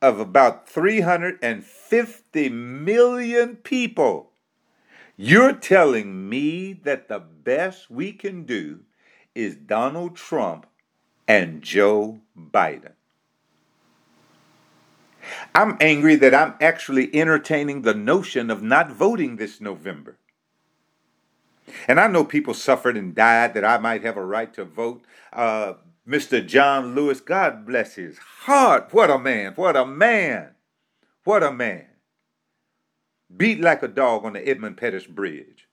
of 0.00 0.18
about 0.18 0.68
350 0.68 2.48
million 2.48 3.56
people, 3.56 4.30
you're 5.16 5.52
telling 5.52 6.28
me 6.28 6.72
that 6.72 7.08
the 7.08 7.20
best 7.20 7.90
we 7.90 8.12
can 8.12 8.44
do 8.44 8.80
is 9.34 9.54
Donald 9.54 10.16
Trump 10.16 10.66
and 11.28 11.62
Joe 11.62 12.20
Biden. 12.36 12.92
I'm 15.54 15.76
angry 15.80 16.16
that 16.16 16.34
I'm 16.34 16.54
actually 16.60 17.14
entertaining 17.14 17.82
the 17.82 17.94
notion 17.94 18.50
of 18.50 18.62
not 18.62 18.90
voting 18.90 19.36
this 19.36 19.60
November. 19.60 20.18
And 21.86 22.00
I 22.00 22.08
know 22.08 22.24
people 22.24 22.54
suffered 22.54 22.96
and 22.96 23.14
died 23.14 23.54
that 23.54 23.64
I 23.64 23.78
might 23.78 24.02
have 24.02 24.16
a 24.16 24.24
right 24.24 24.52
to 24.54 24.64
vote. 24.64 25.04
Uh, 25.32 25.74
Mr. 26.06 26.44
John 26.44 26.94
Lewis, 26.94 27.20
God 27.20 27.64
bless 27.64 27.94
his 27.94 28.18
heart. 28.18 28.88
What 28.90 29.10
a 29.10 29.18
man. 29.18 29.52
What 29.54 29.76
a 29.76 29.86
man. 29.86 30.50
What 31.24 31.42
a 31.42 31.52
man. 31.52 31.86
Beat 33.34 33.60
like 33.60 33.82
a 33.82 33.88
dog 33.88 34.24
on 34.24 34.32
the 34.32 34.46
Edmund 34.46 34.76
Pettus 34.76 35.06
Bridge. 35.06 35.68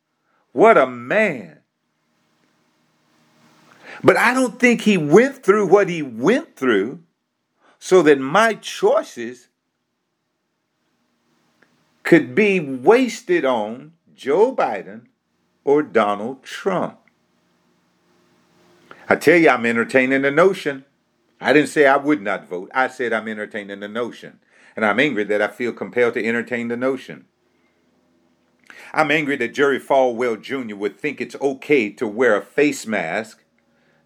What 0.51 0.77
a 0.77 0.87
man. 0.87 1.59
But 4.03 4.17
I 4.17 4.33
don't 4.33 4.59
think 4.59 4.81
he 4.81 4.97
went 4.97 5.43
through 5.43 5.67
what 5.67 5.89
he 5.89 6.01
went 6.01 6.55
through 6.55 7.03
so 7.79 8.01
that 8.03 8.19
my 8.19 8.53
choices 8.53 9.47
could 12.03 12.33
be 12.33 12.59
wasted 12.59 13.45
on 13.45 13.93
Joe 14.15 14.55
Biden 14.55 15.07
or 15.63 15.83
Donald 15.83 16.43
Trump. 16.43 16.99
I 19.11 19.15
tell 19.15 19.37
you, 19.37 19.49
I'm 19.49 19.65
entertaining 19.65 20.21
the 20.21 20.29
notion. 20.29 20.85
I 21.41 21.51
didn't 21.51 21.69
say 21.69 21.87
I 21.87 21.97
would 21.97 22.21
not 22.21 22.47
vote. 22.47 22.69
I 22.75 22.87
said 22.87 23.11
I'm 23.11 23.27
entertaining 23.27 23.79
the 23.79 23.87
notion. 23.87 24.39
And 24.75 24.85
I'm 24.85 24.99
angry 24.99 25.23
that 25.23 25.41
I 25.41 25.47
feel 25.47 25.73
compelled 25.73 26.13
to 26.13 26.23
entertain 26.23 26.67
the 26.67 26.77
notion. 26.77 27.25
I'm 28.93 29.09
angry 29.09 29.35
that 29.37 29.55
Jerry 29.55 29.79
Falwell 29.79 30.39
Jr. 30.39 30.75
would 30.75 30.99
think 30.99 31.19
it's 31.19 31.35
okay 31.41 31.89
to 31.89 32.07
wear 32.07 32.35
a 32.35 32.41
face 32.41 32.85
mask 32.85 33.43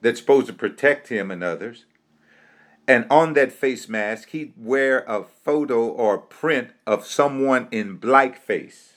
that's 0.02 0.22
supposed 0.22 0.48
to 0.48 0.54
protect 0.54 1.10
him 1.10 1.32
and 1.32 1.44
others. 1.44 1.86
And 2.88 3.06
on 3.10 3.34
that 3.34 3.52
face 3.52 3.90
mask, 3.90 4.30
he'd 4.30 4.54
wear 4.58 5.00
a 5.08 5.24
photo 5.24 5.86
or 5.86 6.16
a 6.16 6.22
print 6.22 6.72
of 6.88 7.06
someone 7.06 7.68
in 7.72 7.98
blackface 7.98 8.94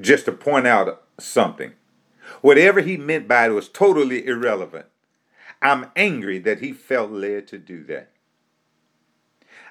just 0.00 0.24
to 0.24 0.32
point 0.32 0.66
out 0.66 1.02
something. 1.18 1.72
Whatever 2.40 2.80
he 2.80 2.96
meant 2.96 3.28
by 3.28 3.46
it 3.46 3.50
was 3.50 3.68
totally 3.68 4.26
irrelevant. 4.26 4.86
I'm 5.62 5.90
angry 5.96 6.38
that 6.40 6.60
he 6.60 6.72
felt 6.72 7.10
led 7.10 7.46
to 7.48 7.58
do 7.58 7.84
that. 7.84 8.10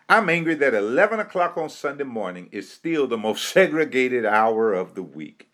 I'm 0.09 0.29
angry 0.29 0.55
that 0.55 0.73
11 0.73 1.19
o'clock 1.19 1.57
on 1.57 1.69
Sunday 1.69 2.03
morning 2.03 2.49
is 2.51 2.71
still 2.71 3.07
the 3.07 3.17
most 3.17 3.45
segregated 3.53 4.25
hour 4.25 4.73
of 4.73 4.95
the 4.95 5.03
week. 5.03 5.49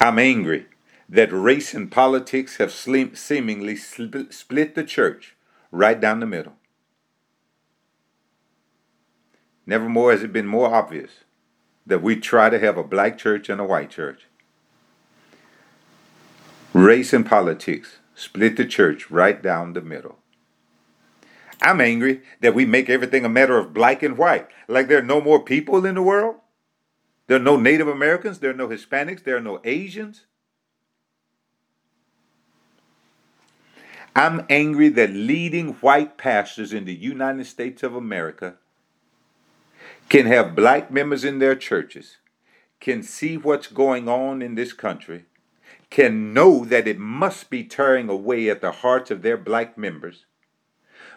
I'm 0.00 0.18
angry 0.18 0.66
that 1.08 1.32
race 1.32 1.74
and 1.74 1.90
politics 1.90 2.58
have 2.58 2.70
seemingly 2.70 3.76
split 3.76 4.74
the 4.74 4.84
church 4.84 5.34
right 5.72 6.00
down 6.00 6.20
the 6.20 6.26
middle. 6.26 6.54
Nevermore 9.66 10.12
has 10.12 10.22
it 10.22 10.32
been 10.32 10.46
more 10.46 10.72
obvious 10.72 11.10
that 11.88 12.02
we 12.02 12.16
try 12.16 12.50
to 12.50 12.58
have 12.58 12.76
a 12.76 12.84
black 12.84 13.18
church 13.18 13.48
and 13.48 13.60
a 13.60 13.64
white 13.64 13.90
church. 13.90 14.26
Race 16.72 17.12
and 17.12 17.26
politics 17.26 17.98
split 18.14 18.56
the 18.56 18.66
church 18.66 19.10
right 19.10 19.42
down 19.42 19.72
the 19.72 19.80
middle. 19.80 20.18
I'm 21.60 21.80
angry 21.80 22.20
that 22.40 22.54
we 22.54 22.66
make 22.66 22.88
everything 22.88 23.24
a 23.24 23.28
matter 23.28 23.58
of 23.58 23.74
black 23.74 24.02
and 24.02 24.16
white, 24.16 24.48
like 24.68 24.86
there 24.86 24.98
are 24.98 25.02
no 25.02 25.20
more 25.20 25.42
people 25.42 25.84
in 25.84 25.96
the 25.96 26.02
world. 26.02 26.36
There 27.26 27.36
are 27.36 27.40
no 27.42 27.56
Native 27.56 27.88
Americans, 27.88 28.38
there 28.38 28.50
are 28.50 28.54
no 28.54 28.68
Hispanics, 28.68 29.24
there 29.24 29.36
are 29.36 29.40
no 29.40 29.60
Asians. 29.64 30.26
I'm 34.14 34.46
angry 34.50 34.88
that 34.90 35.10
leading 35.10 35.74
white 35.74 36.18
pastors 36.18 36.72
in 36.72 36.84
the 36.84 36.94
United 36.94 37.46
States 37.46 37.82
of 37.82 37.94
America 37.94 38.56
can 40.08 40.26
have 40.26 40.54
black 40.56 40.90
members 40.90 41.24
in 41.24 41.38
their 41.38 41.54
churches, 41.54 42.16
can 42.80 43.02
see 43.02 43.36
what's 43.36 43.66
going 43.66 44.08
on 44.08 44.40
in 44.40 44.54
this 44.54 44.72
country, 44.72 45.24
can 45.90 46.32
know 46.32 46.64
that 46.64 46.86
it 46.86 46.98
must 46.98 47.50
be 47.50 47.64
tearing 47.64 48.08
away 48.08 48.48
at 48.48 48.60
the 48.60 48.72
hearts 48.72 49.10
of 49.10 49.22
their 49.22 49.36
black 49.36 49.76
members, 49.76 50.24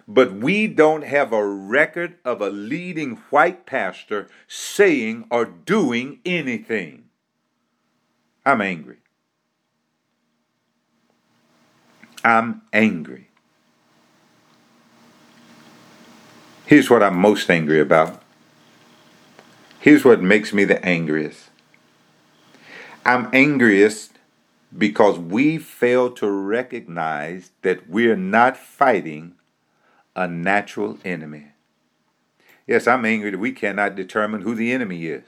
but 0.08 0.34
we 0.34 0.68
don't 0.68 1.04
have 1.04 1.32
a 1.32 1.46
record 1.46 2.16
of 2.26 2.42
a 2.42 2.50
leading 2.50 3.16
white 3.30 3.66
pastor 3.66 4.28
saying 4.48 5.26
or 5.30 5.46
doing 5.46 6.20
anything. 6.26 7.06
I'm 8.46 8.62
angry. 8.62 8.98
I'm 12.24 12.62
angry. 12.74 13.28
Here's 16.66 16.90
what 16.90 17.04
I'm 17.04 17.18
most 17.18 17.50
angry 17.50 17.80
about. 17.82 18.22
Here's 19.82 20.06
what 20.06 20.22
makes 20.22 20.54
me 20.54 20.64
the 20.64 20.84
angriest. 20.86 21.50
I'm 23.04 23.32
angriest 23.34 24.20
because 24.78 25.18
we 25.18 25.58
fail 25.58 26.12
to 26.12 26.30
recognize 26.30 27.50
that 27.64 27.90
we're 27.90 28.16
not 28.16 28.58
fighting 28.58 29.34
a 30.16 30.28
natural 30.28 31.00
enemy. 31.04 31.54
Yes, 32.68 32.86
I'm 32.86 33.06
angry 33.06 33.32
that 33.32 33.40
we 33.40 33.54
cannot 33.54 33.96
determine 33.96 34.42
who 34.42 34.54
the 34.54 34.72
enemy 34.72 35.08
is. 35.08 35.24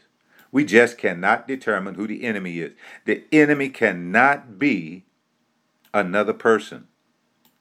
We 0.51 0.65
just 0.65 0.99
cannot 0.99 1.47
determine 1.47 1.95
who 1.95 2.05
the 2.05 2.23
enemy 2.23 2.59
is. 2.59 2.73
The 3.05 3.23
enemy 3.31 3.69
cannot 3.69 4.59
be 4.59 5.05
another 5.95 6.33
person. 6.33 6.87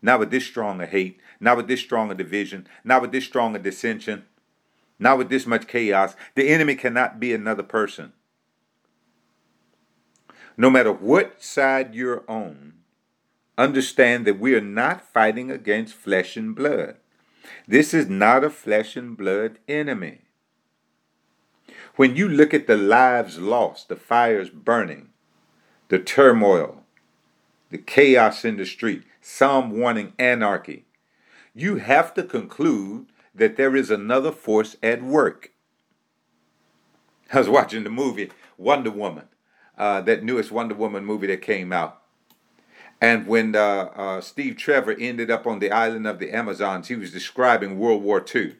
Not 0.02 0.20
with 0.20 0.30
this 0.30 0.44
strong 0.44 0.82
a 0.82 0.86
hate, 0.86 1.18
not 1.40 1.56
with 1.56 1.68
this 1.68 1.80
strong 1.80 2.10
a 2.10 2.14
division, 2.14 2.66
not 2.84 3.00
with 3.00 3.12
this 3.12 3.24
strong 3.24 3.56
a 3.56 3.58
dissension, 3.58 4.24
not 5.02 5.18
with 5.18 5.28
this 5.28 5.46
much 5.46 5.66
chaos. 5.66 6.14
The 6.34 6.48
enemy 6.48 6.76
cannot 6.76 7.20
be 7.20 7.34
another 7.34 7.62
person. 7.62 8.12
No 10.56 10.70
matter 10.70 10.92
what 10.92 11.42
side 11.42 11.94
you're 11.94 12.24
on, 12.28 12.74
understand 13.58 14.26
that 14.26 14.38
we 14.38 14.54
are 14.54 14.60
not 14.60 15.12
fighting 15.12 15.50
against 15.50 15.94
flesh 15.94 16.36
and 16.36 16.54
blood. 16.54 16.96
This 17.66 17.92
is 17.92 18.08
not 18.08 18.44
a 18.44 18.50
flesh 18.50 18.96
and 18.96 19.16
blood 19.16 19.58
enemy. 19.66 20.22
When 21.96 22.16
you 22.16 22.28
look 22.28 22.54
at 22.54 22.66
the 22.66 22.76
lives 22.76 23.38
lost, 23.38 23.88
the 23.88 23.96
fires 23.96 24.50
burning, 24.50 25.10
the 25.88 25.98
turmoil, 25.98 26.84
the 27.70 27.78
chaos 27.78 28.44
in 28.44 28.56
the 28.56 28.66
street, 28.66 29.02
some 29.20 29.78
wanting 29.78 30.12
anarchy, 30.18 30.86
you 31.54 31.76
have 31.76 32.14
to 32.14 32.22
conclude 32.22 33.06
that 33.34 33.56
there 33.56 33.74
is 33.74 33.90
another 33.90 34.32
force 34.32 34.76
at 34.82 35.02
work. 35.02 35.52
I 37.32 37.38
was 37.38 37.48
watching 37.48 37.84
the 37.84 37.90
movie 37.90 38.30
Wonder 38.58 38.90
Woman, 38.90 39.28
uh, 39.78 40.02
that 40.02 40.22
newest 40.22 40.52
Wonder 40.52 40.74
Woman 40.74 41.04
movie 41.04 41.28
that 41.28 41.42
came 41.42 41.72
out. 41.72 42.02
And 43.00 43.26
when 43.26 43.56
uh, 43.56 43.90
uh, 43.96 44.20
Steve 44.20 44.56
Trevor 44.56 44.94
ended 44.98 45.30
up 45.30 45.46
on 45.46 45.58
the 45.58 45.72
island 45.72 46.06
of 46.06 46.18
the 46.18 46.30
Amazons, 46.30 46.88
he 46.88 46.94
was 46.94 47.10
describing 47.10 47.78
World 47.78 48.02
War 48.02 48.24
II 48.34 48.56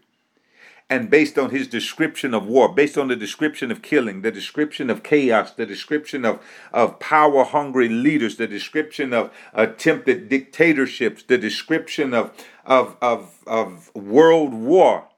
and 0.93 1.09
based 1.09 1.39
on 1.39 1.49
his 1.49 1.69
description 1.69 2.35
of 2.35 2.47
war, 2.47 2.69
based 2.69 2.99
on 2.99 3.09
the 3.09 3.17
description 3.17 3.71
of 3.71 3.81
killing, 3.81 4.21
the 4.21 4.31
description 4.31 4.91
of 4.91 5.03
chaos, 5.03 5.51
the 5.53 5.65
description 5.65 6.27
of, 6.27 6.39
of 6.71 7.01
power 7.01 7.45
hungry 7.45 7.89
leaders, 7.89 8.37
the 8.37 8.47
description 8.47 9.15
of 9.15 9.33
attempted 9.55 10.29
dictatorships, 10.29 11.23
the 11.23 11.39
description 11.39 12.13
of, 12.13 12.31
of, 12.67 12.99
of, 13.01 13.39
of 13.47 13.91
world 13.95 14.53
war, 14.53 15.09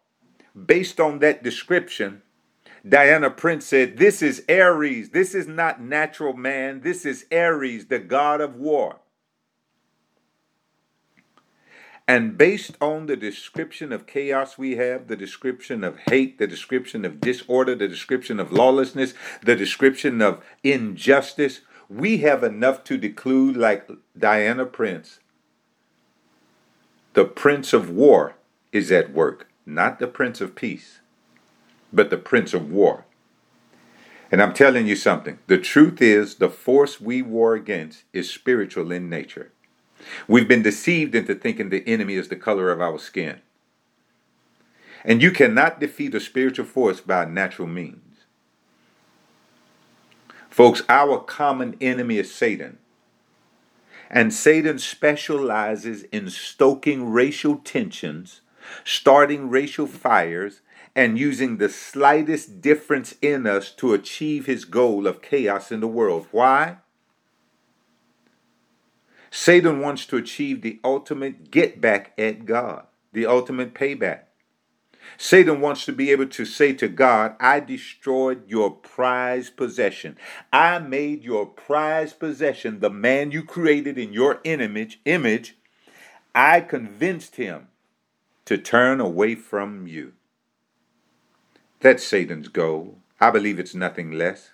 based 0.54 1.00
on 1.00 1.18
that 1.18 1.42
description, 1.42 2.22
Diana 2.88 3.28
Prince 3.28 3.66
said, 3.66 3.96
This 3.96 4.22
is 4.22 4.44
Ares. 4.48 5.08
This 5.08 5.34
is 5.34 5.48
not 5.48 5.80
natural 5.80 6.34
man. 6.34 6.82
This 6.82 7.04
is 7.04 7.26
Ares, 7.32 7.86
the 7.86 7.98
god 7.98 8.40
of 8.40 8.54
war. 8.54 9.00
And 12.06 12.36
based 12.36 12.76
on 12.82 13.06
the 13.06 13.16
description 13.16 13.90
of 13.90 14.06
chaos 14.06 14.58
we 14.58 14.76
have, 14.76 15.08
the 15.08 15.16
description 15.16 15.82
of 15.82 15.98
hate, 16.10 16.38
the 16.38 16.46
description 16.46 17.04
of 17.04 17.20
disorder, 17.20 17.74
the 17.74 17.88
description 17.88 18.38
of 18.38 18.52
lawlessness, 18.52 19.14
the 19.42 19.56
description 19.56 20.20
of 20.20 20.44
injustice, 20.62 21.62
we 21.88 22.18
have 22.18 22.44
enough 22.44 22.84
to 22.84 22.98
declude, 22.98 23.56
like 23.56 23.88
Diana 24.18 24.66
Prince, 24.66 25.20
the 27.14 27.24
Prince 27.24 27.72
of 27.72 27.88
War 27.88 28.34
is 28.72 28.92
at 28.92 29.12
work, 29.12 29.48
not 29.64 29.98
the 29.98 30.06
Prince 30.06 30.40
of 30.40 30.54
Peace, 30.54 30.98
but 31.92 32.10
the 32.10 32.18
Prince 32.18 32.52
of 32.52 32.70
War. 32.70 33.06
And 34.30 34.42
I'm 34.42 34.52
telling 34.52 34.86
you 34.86 34.96
something 34.96 35.38
the 35.46 35.58
truth 35.58 36.02
is, 36.02 36.34
the 36.34 36.50
force 36.50 37.00
we 37.00 37.22
war 37.22 37.54
against 37.54 38.02
is 38.12 38.30
spiritual 38.30 38.90
in 38.92 39.08
nature. 39.08 39.52
We've 40.28 40.48
been 40.48 40.62
deceived 40.62 41.14
into 41.14 41.34
thinking 41.34 41.70
the 41.70 41.86
enemy 41.86 42.14
is 42.14 42.28
the 42.28 42.36
color 42.36 42.70
of 42.70 42.80
our 42.80 42.98
skin. 42.98 43.40
And 45.04 45.22
you 45.22 45.30
cannot 45.30 45.80
defeat 45.80 46.14
a 46.14 46.20
spiritual 46.20 46.64
force 46.64 47.00
by 47.00 47.26
natural 47.26 47.68
means. 47.68 48.00
Folks, 50.48 50.82
our 50.88 51.18
common 51.18 51.76
enemy 51.80 52.18
is 52.18 52.32
Satan. 52.32 52.78
And 54.10 54.32
Satan 54.32 54.78
specializes 54.78 56.04
in 56.04 56.30
stoking 56.30 57.10
racial 57.10 57.56
tensions, 57.56 58.40
starting 58.84 59.50
racial 59.50 59.86
fires, 59.86 60.60
and 60.94 61.18
using 61.18 61.56
the 61.56 61.68
slightest 61.68 62.60
difference 62.60 63.16
in 63.20 63.46
us 63.46 63.72
to 63.72 63.92
achieve 63.92 64.46
his 64.46 64.64
goal 64.64 65.06
of 65.06 65.20
chaos 65.20 65.72
in 65.72 65.80
the 65.80 65.88
world. 65.88 66.28
Why? 66.30 66.76
Satan 69.36 69.80
wants 69.80 70.06
to 70.06 70.16
achieve 70.16 70.62
the 70.62 70.78
ultimate 70.84 71.50
get 71.50 71.80
back 71.80 72.12
at 72.16 72.46
God, 72.46 72.86
the 73.12 73.26
ultimate 73.26 73.74
payback. 73.74 74.20
Satan 75.18 75.60
wants 75.60 75.84
to 75.86 75.92
be 75.92 76.12
able 76.12 76.28
to 76.28 76.44
say 76.44 76.72
to 76.74 76.86
God, 76.86 77.34
I 77.40 77.58
destroyed 77.58 78.48
your 78.48 78.70
prized 78.70 79.56
possession. 79.56 80.16
I 80.52 80.78
made 80.78 81.24
your 81.24 81.46
prized 81.46 82.20
possession, 82.20 82.78
the 82.78 82.90
man 82.90 83.32
you 83.32 83.42
created 83.42 83.98
in 83.98 84.12
your 84.12 84.40
image, 84.44 85.00
image. 85.04 85.56
I 86.32 86.60
convinced 86.60 87.34
him 87.34 87.66
to 88.44 88.56
turn 88.56 89.00
away 89.00 89.34
from 89.34 89.88
you. 89.88 90.12
That's 91.80 92.06
Satan's 92.06 92.46
goal. 92.46 92.98
I 93.20 93.32
believe 93.32 93.58
it's 93.58 93.74
nothing 93.74 94.12
less. 94.12 94.50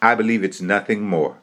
I 0.00 0.14
believe 0.14 0.42
it's 0.42 0.62
nothing 0.62 1.02
more. 1.02 1.41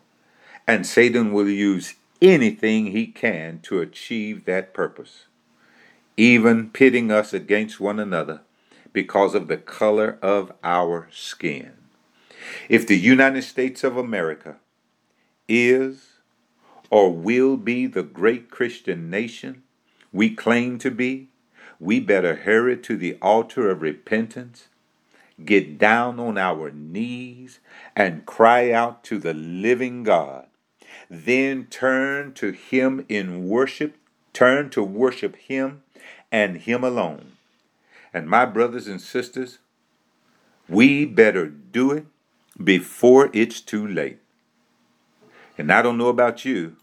And 0.70 0.86
Satan 0.86 1.34
will 1.34 1.50
use 1.50 1.96
anything 2.22 2.92
he 2.92 3.08
can 3.08 3.58
to 3.64 3.82
achieve 3.82 4.46
that 4.46 4.72
purpose, 4.72 5.26
even 6.16 6.70
pitting 6.70 7.12
us 7.12 7.34
against 7.34 7.80
one 7.80 8.00
another 8.00 8.42
because 8.94 9.34
of 9.34 9.48
the 9.48 9.58
color 9.58 10.20
of 10.22 10.52
our 10.64 11.08
skin. 11.12 11.74
If 12.70 12.86
the 12.86 13.00
United 13.00 13.42
States 13.46 13.84
of 13.84 13.98
America 13.98 14.58
is 15.48 16.10
or 16.92 17.12
will 17.12 17.58
be 17.58 17.88
the 17.88 18.04
great 18.04 18.52
Christian 18.52 19.10
nation 19.10 19.64
we 20.14 20.30
claim 20.30 20.78
to 20.78 20.92
be, 20.92 21.30
we 21.80 22.00
better 22.00 22.36
hurry 22.36 22.78
to 22.78 22.96
the 22.96 23.18
altar 23.24 23.72
of 23.72 23.82
repentance, 23.82 24.68
get 25.44 25.80
down 25.80 26.20
on 26.20 26.38
our 26.38 26.70
knees, 26.70 27.60
and 27.96 28.28
cry 28.28 28.72
out 28.72 29.04
to 29.06 29.18
the 29.18 29.34
living 29.34 30.04
God 30.04 30.46
then 31.10 31.66
turn 31.66 32.34
to 32.34 32.52
Him 32.52 33.06
in 33.10 33.48
worship, 33.48 33.96
turn 34.34 34.70
to 34.72 34.84
worship 34.84 35.36
Him 35.36 35.84
and 36.32 36.58
Him 36.58 36.84
alone. 36.84 37.34
And 38.14 38.28
my 38.28 38.46
brothers 38.46 38.88
and 38.88 39.02
sisters, 39.02 39.60
we 40.68 41.06
better 41.06 41.48
do 41.48 41.92
it 41.92 42.06
before 42.64 43.30
it's 43.34 43.62
too 43.62 43.88
late. 43.88 44.20
And 45.58 45.72
I 45.72 45.82
don't 45.82 45.98
know 45.98 46.10
about 46.10 46.46
you, 46.46 46.78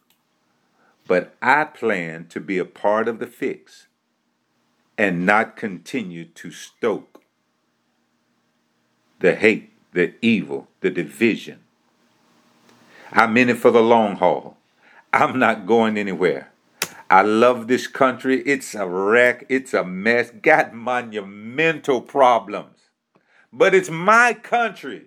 but 1.06 1.34
I 1.40 1.64
plan 1.64 2.26
to 2.28 2.40
be 2.40 2.58
a 2.58 2.64
part 2.64 3.08
of 3.08 3.18
the 3.18 3.26
fix 3.26 3.86
and 4.98 5.24
not 5.24 5.56
continue 5.56 6.24
to 6.24 6.50
stoke 6.50 7.22
the 9.20 9.34
hate, 9.34 9.72
the 9.92 10.14
evil, 10.20 10.68
the 10.80 10.90
division, 10.90 11.60
I'm 13.12 13.36
in 13.36 13.48
it 13.48 13.58
for 13.58 13.70
the 13.70 13.82
long 13.82 14.16
haul. 14.16 14.56
I'm 15.12 15.38
not 15.38 15.66
going 15.66 15.96
anywhere. 15.96 16.52
I 17.08 17.22
love 17.22 17.68
this 17.68 17.86
country. 17.86 18.42
It's 18.42 18.74
a 18.74 18.86
wreck. 18.86 19.46
It's 19.48 19.72
a 19.74 19.84
mess. 19.84 20.30
Got 20.30 20.74
monumental 20.74 22.00
problems. 22.00 22.80
But 23.52 23.74
it's 23.74 23.90
my 23.90 24.34
country. 24.34 25.06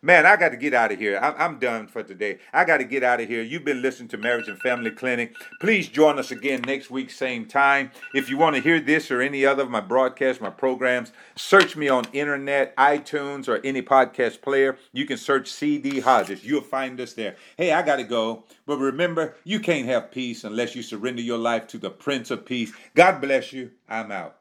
Man, 0.00 0.26
I 0.26 0.36
got 0.36 0.50
to 0.50 0.56
get 0.56 0.74
out 0.74 0.92
of 0.92 0.98
here. 1.00 1.18
I'm, 1.18 1.58
done 1.58 1.88
for 1.88 2.04
today. 2.04 2.38
I 2.52 2.64
got 2.64 2.76
to 2.76 2.84
get 2.84 3.02
out 3.02 3.20
of 3.20 3.28
here. 3.28 3.42
You've 3.42 3.64
been 3.64 3.82
listening 3.82 4.08
to 4.10 4.16
Marriage 4.16 4.46
and 4.46 4.60
Family 4.60 4.92
Clinic. 4.92 5.34
Please 5.60 5.88
join 5.88 6.20
us 6.20 6.30
again 6.30 6.60
next 6.64 6.88
week, 6.88 7.10
same 7.10 7.46
time. 7.46 7.90
If 8.14 8.30
you 8.30 8.38
want 8.38 8.54
to 8.54 8.62
hear 8.62 8.78
this 8.78 9.10
or 9.10 9.20
any 9.20 9.44
other 9.44 9.64
of 9.64 9.70
my 9.70 9.80
broadcasts, 9.80 10.40
my 10.40 10.50
programs, 10.50 11.10
search 11.34 11.74
me 11.74 11.88
on 11.88 12.04
internet, 12.12 12.76
iTunes, 12.76 13.48
or 13.48 13.60
any 13.64 13.82
podcast 13.82 14.40
player. 14.40 14.78
You 14.92 15.04
can 15.04 15.16
search 15.16 15.50
CD 15.50 15.98
Hodges. 15.98 16.44
You'll 16.44 16.60
find 16.60 17.00
us 17.00 17.14
there. 17.14 17.34
Hey, 17.56 17.72
I 17.72 17.82
got 17.82 17.96
to 17.96 18.04
go. 18.04 18.44
But 18.66 18.78
remember, 18.78 19.34
you 19.42 19.58
can't 19.58 19.86
have 19.86 20.12
peace 20.12 20.44
unless 20.44 20.76
you 20.76 20.82
surrender 20.84 21.22
your 21.22 21.38
life 21.38 21.66
to 21.68 21.78
the 21.78 21.90
Prince 21.90 22.30
of 22.30 22.46
Peace. 22.46 22.72
God 22.94 23.20
bless 23.20 23.52
you. 23.52 23.72
I'm 23.88 24.12
out. 24.12 24.37